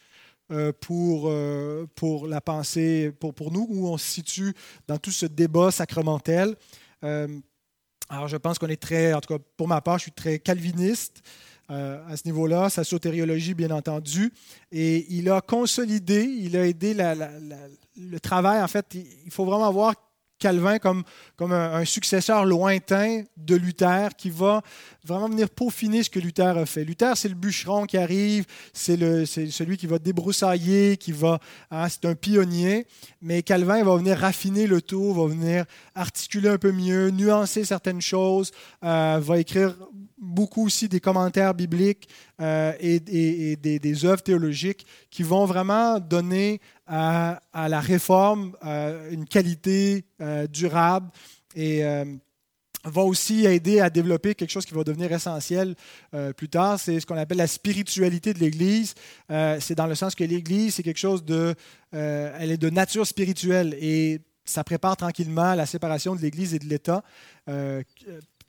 euh, 0.51 0.71
pour, 0.73 1.25
euh, 1.27 1.85
pour 1.95 2.27
la 2.27 2.41
pensée, 2.41 3.13
pour, 3.19 3.33
pour 3.35 3.51
nous, 3.51 3.67
où 3.69 3.87
on 3.87 3.97
se 3.97 4.07
situe 4.07 4.53
dans 4.87 4.97
tout 4.97 5.11
ce 5.11 5.27
débat 5.27 5.71
sacramentel. 5.71 6.55
alors 8.09 8.27
je 8.27 8.37
pense 8.37 8.57
qu'on 8.57 8.67
est 8.67 8.81
très, 8.81 9.13
en 9.13 9.21
tout 9.21 9.37
cas 9.37 9.43
pour 9.55 9.67
ma 9.67 9.81
part, 9.81 9.99
je 9.99 10.03
suis 10.03 10.11
très 10.11 10.39
calviniste. 10.39 11.21
À 11.69 12.15
ce 12.15 12.25
niveau-là, 12.25 12.69
sa 12.69 12.83
sotériologie, 12.83 13.53
bien 13.53 13.71
entendu. 13.71 14.31
Et 14.71 15.05
il 15.09 15.29
a 15.29 15.41
consolidé, 15.41 16.23
il 16.23 16.55
a 16.55 16.65
aidé 16.65 16.93
le 16.93 18.19
travail, 18.19 18.61
en 18.61 18.67
fait, 18.67 18.95
il 19.25 19.31
faut 19.31 19.45
vraiment 19.45 19.71
voir 19.71 19.93
Calvin 20.39 20.77
comme, 20.77 21.03
comme 21.35 21.51
un, 21.51 21.83
successeur 21.85 22.45
lointain 22.45 23.23
de 23.37 23.55
Luther 23.55 24.09
qui 24.15 24.29
va 24.29 24.61
vraiment 25.03 25.29
venir 25.29 25.49
peaufiner 25.49 26.03
ce 26.03 26.09
que 26.09 26.19
Luther 26.19 26.57
a 26.57 26.65
fait. 26.65 26.83
Luther, 26.83 27.17
c'est 27.17 27.29
le 27.29 27.35
bûcheron 27.35 27.85
qui 27.85 27.97
arrive, 27.97 28.45
c'est 28.73 29.25
celui 29.25 29.77
qui 29.77 29.87
va 29.87 29.99
débroussailler, 29.99 30.97
qui 30.97 31.11
va, 31.11 31.39
hein, 31.71 31.89
c'est 31.89 32.05
un 32.05 32.15
pionnier, 32.15 32.85
mais 33.21 33.41
Calvin 33.41 33.83
va 33.83 33.95
venir 33.97 34.17
raffiner 34.17 34.67
le 34.67 34.81
tout, 34.81 35.13
va 35.13 35.27
venir 35.27 35.65
articuler 35.95 36.49
un 36.49 36.57
peu 36.57 36.71
mieux, 36.71 37.09
nuancer 37.09 37.65
certaines 37.65 38.01
choses, 38.01 38.51
euh, 38.83 39.19
va 39.21 39.39
écrire 39.39 39.75
beaucoup 40.17 40.65
aussi 40.65 40.89
des 40.89 40.99
commentaires 40.99 41.53
bibliques 41.53 42.09
euh, 42.41 42.73
et, 42.79 43.55
des, 43.55 44.05
œuvres 44.05 44.21
théologiques 44.21 44.85
qui 45.09 45.23
vont 45.23 45.45
vraiment 45.45 45.99
donner 45.99 46.59
à, 46.87 47.39
la 47.53 47.79
réforme 47.79 48.55
euh, 48.65 49.11
une 49.11 49.25
qualité 49.25 50.05
euh, 50.21 50.47
durable 50.47 51.09
et 51.55 51.83
va 52.83 53.01
aussi 53.01 53.45
aider 53.45 53.79
à 53.81 53.89
développer 53.89 54.35
quelque 54.35 54.51
chose 54.51 54.65
qui 54.65 54.73
va 54.73 54.83
devenir 54.83 55.11
essentiel 55.11 55.75
plus 56.37 56.47
tard. 56.47 56.79
C'est 56.79 56.99
ce 56.99 57.05
qu'on 57.05 57.17
appelle 57.17 57.39
la 57.39 57.47
spiritualité 57.47 58.33
de 58.33 58.39
l'Église. 58.39 58.93
c'est 59.27 59.73
dans 59.75 59.87
le 59.87 59.95
sens 59.95 60.13
que 60.13 60.23
l'Église, 60.23 60.75
c'est 60.75 60.83
quelque 60.83 60.99
chose 60.99 61.25
de... 61.25 61.55
elle 61.91 62.51
est 62.51 62.57
de 62.57 62.69
nature 62.69 63.07
spirituelle 63.07 63.75
et 63.81 64.21
ça 64.45 64.63
prépare 64.63 64.95
tranquillement 64.95 65.55
la 65.55 65.65
séparation 65.65 66.15
de 66.15 66.21
l'Église 66.21 66.53
et 66.53 66.59
de 66.59 66.65
l'État 66.65 67.03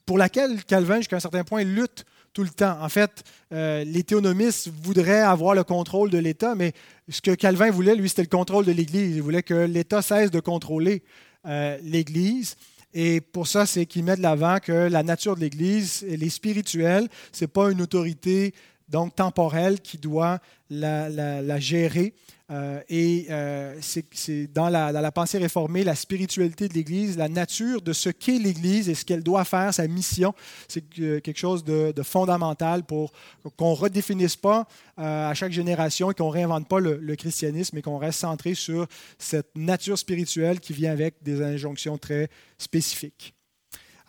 pour 0.09 0.17
laquelle 0.17 0.65
Calvin, 0.65 0.97
jusqu'à 0.97 1.17
un 1.17 1.21
certain 1.21 1.45
point, 1.45 1.63
lutte 1.65 2.07
tout 2.33 2.43
le 2.43 2.49
temps. 2.49 2.79
En 2.81 2.89
fait, 2.89 3.25
euh, 3.53 3.85
les 3.85 4.03
théonomistes 4.03 4.71
voudraient 4.83 5.21
avoir 5.21 5.55
le 5.55 5.65
contrôle 5.65 6.09
de 6.09 6.17
l'État, 6.17 6.55
mais 6.55 6.73
ce 7.11 7.21
que 7.21 7.33
Calvin 7.33 7.71
voulait, 7.71 7.95
lui, 7.95 8.09
c'était 8.09 8.23
le 8.23 8.29
contrôle 8.29 8.65
de 8.65 8.73
l'Église. 8.73 9.17
Il 9.17 9.21
voulait 9.21 9.43
que 9.43 9.67
l'État 9.67 10.01
cesse 10.01 10.31
de 10.31 10.41
contrôler 10.41 11.03
euh, 11.45 11.77
l'Église. 11.83 12.57
Et 12.95 13.21
pour 13.21 13.47
ça, 13.47 13.67
c'est 13.67 13.85
qu'il 13.85 14.03
met 14.03 14.17
de 14.17 14.23
l'avant 14.23 14.61
que 14.61 14.73
la 14.73 15.03
nature 15.03 15.37
de 15.37 15.41
l'Église, 15.41 16.07
elle 16.11 16.23
est 16.23 16.31
spirituelle. 16.31 17.07
Ce 17.31 17.45
n'est 17.45 17.49
pas 17.49 17.71
une 17.71 17.83
autorité 17.83 18.55
donc 18.89 19.15
temporelle 19.15 19.81
qui 19.81 19.99
doit 19.99 20.39
la 20.71 21.61
gérer. 21.61 22.15
Euh, 22.51 22.81
et 22.89 23.27
euh, 23.29 23.77
c'est 23.83 24.47
dans 24.47 24.71
la, 24.71 25.13
pensée 25.13 25.37
réformée, 25.37 25.85
la 25.85 25.95
spiritualité 25.95 26.69
de 26.69 26.75
l'Église, 26.75 27.19
la 27.19 27.29
nature 27.29 27.83
de 27.83 27.93
ce 27.93 28.09
qu'est 28.09 28.39
l'Église 28.39 28.89
et 28.89 28.95
ce 28.95 29.05
qu'elle 29.05 29.23
doit 29.23 29.45
faire, 29.45 29.75
sa 29.75 29.87
mission, 29.87 30.35
c'est 30.67 30.83
quelque 30.89 31.37
chose 31.37 31.63
de, 31.63 31.93
fondamental 32.03 32.85
pour 32.85 33.13
qu'on 33.57 33.73
ne 33.73 33.77
redéfinisse 33.77 34.37
pas 34.37 34.67
euh, 34.99 35.29
à 35.29 35.35
chaque 35.35 35.53
génération 35.53 36.11
et 36.11 36.15
qu'on 36.15 36.29
ne 36.29 36.33
réinvente 36.33 36.69
pas 36.69 36.81
le 36.81 37.17
christianisme 37.17 37.77
et 37.77 37.83
qu'on 37.83 37.99
reste 37.99 38.21
centré 38.21 38.55
sur 38.55 38.87
cette 39.19 39.55
nature 39.55 39.99
spirituelle 39.99 40.61
qui 40.61 40.73
vient 40.73 40.93
avec 40.93 41.17
des 41.23 41.43
injonctions 41.43 41.99
très 41.99 42.31
spécifiques. 42.57 43.35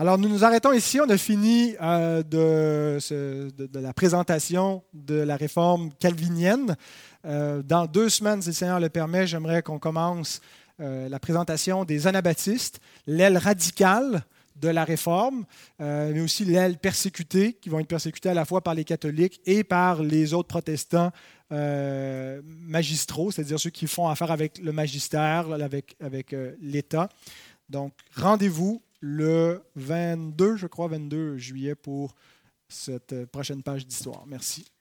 Alors, 0.02 0.18
nous 0.18 0.30
nous 0.30 0.46
arrêtons 0.46 0.72
ici. 0.72 1.02
On 1.02 1.10
a 1.10 1.18
fini 1.18 1.74
de, 1.74 3.00
de, 3.02 3.80
la 3.80 3.94
présentation 3.94 4.82
de 4.94 5.16
la 5.16 5.36
réforme 5.36 5.92
calvinienne. 6.00 6.78
Euh, 7.26 7.62
dans 7.62 7.86
deux 7.86 8.08
semaines, 8.08 8.42
si 8.42 8.48
le 8.48 8.54
Seigneur 8.54 8.80
le 8.80 8.88
permet, 8.88 9.28
j'aimerais 9.28 9.62
qu'on 9.62 9.78
commence 9.78 10.40
euh, 10.80 11.10
la 11.10 11.20
présentation 11.20 11.84
des 11.84 12.08
anabaptistes, 12.08 12.80
l'aile 13.08 13.38
radicale 13.38 14.24
de 14.56 14.70
la 14.70 14.86
réforme, 14.86 15.44
euh, 15.82 16.14
mais 16.14 16.22
aussi 16.22 16.46
l'aile 16.46 16.78
persécutée, 16.78 17.58
qui 17.62 17.68
vont 17.68 17.82
être 17.82 17.88
persécutés 17.88 18.30
à 18.30 18.34
la 18.34 18.46
fois 18.46 18.62
par 18.62 18.76
les 18.76 18.86
catholiques 18.86 19.42
et 19.46 19.66
par 19.66 20.02
les 20.02 20.34
autres 20.34 20.48
protestants 20.48 21.12
magistraux, 21.52 23.32
c'est-à-dire 23.32 23.60
ceux 23.60 23.72
qui 23.72 23.88
font 23.88 24.08
affaire 24.08 24.32
avec 24.32 24.60
le 24.60 24.72
magistère, 24.72 25.52
avec, 25.52 25.96
avec 26.00 26.36
l'État. 26.62 27.10
Donc, 27.70 27.92
rendez-vous 28.16 28.84
le 29.00 29.64
22, 29.76 30.58
je 30.58 30.68
crois, 30.68 30.88
22 30.88 31.38
juillet 31.38 31.76
pour 31.76 32.16
cette 32.68 33.26
prochaine 33.26 33.64
page 33.64 33.86
d'histoire. 33.88 34.26
Merci. 34.28 34.72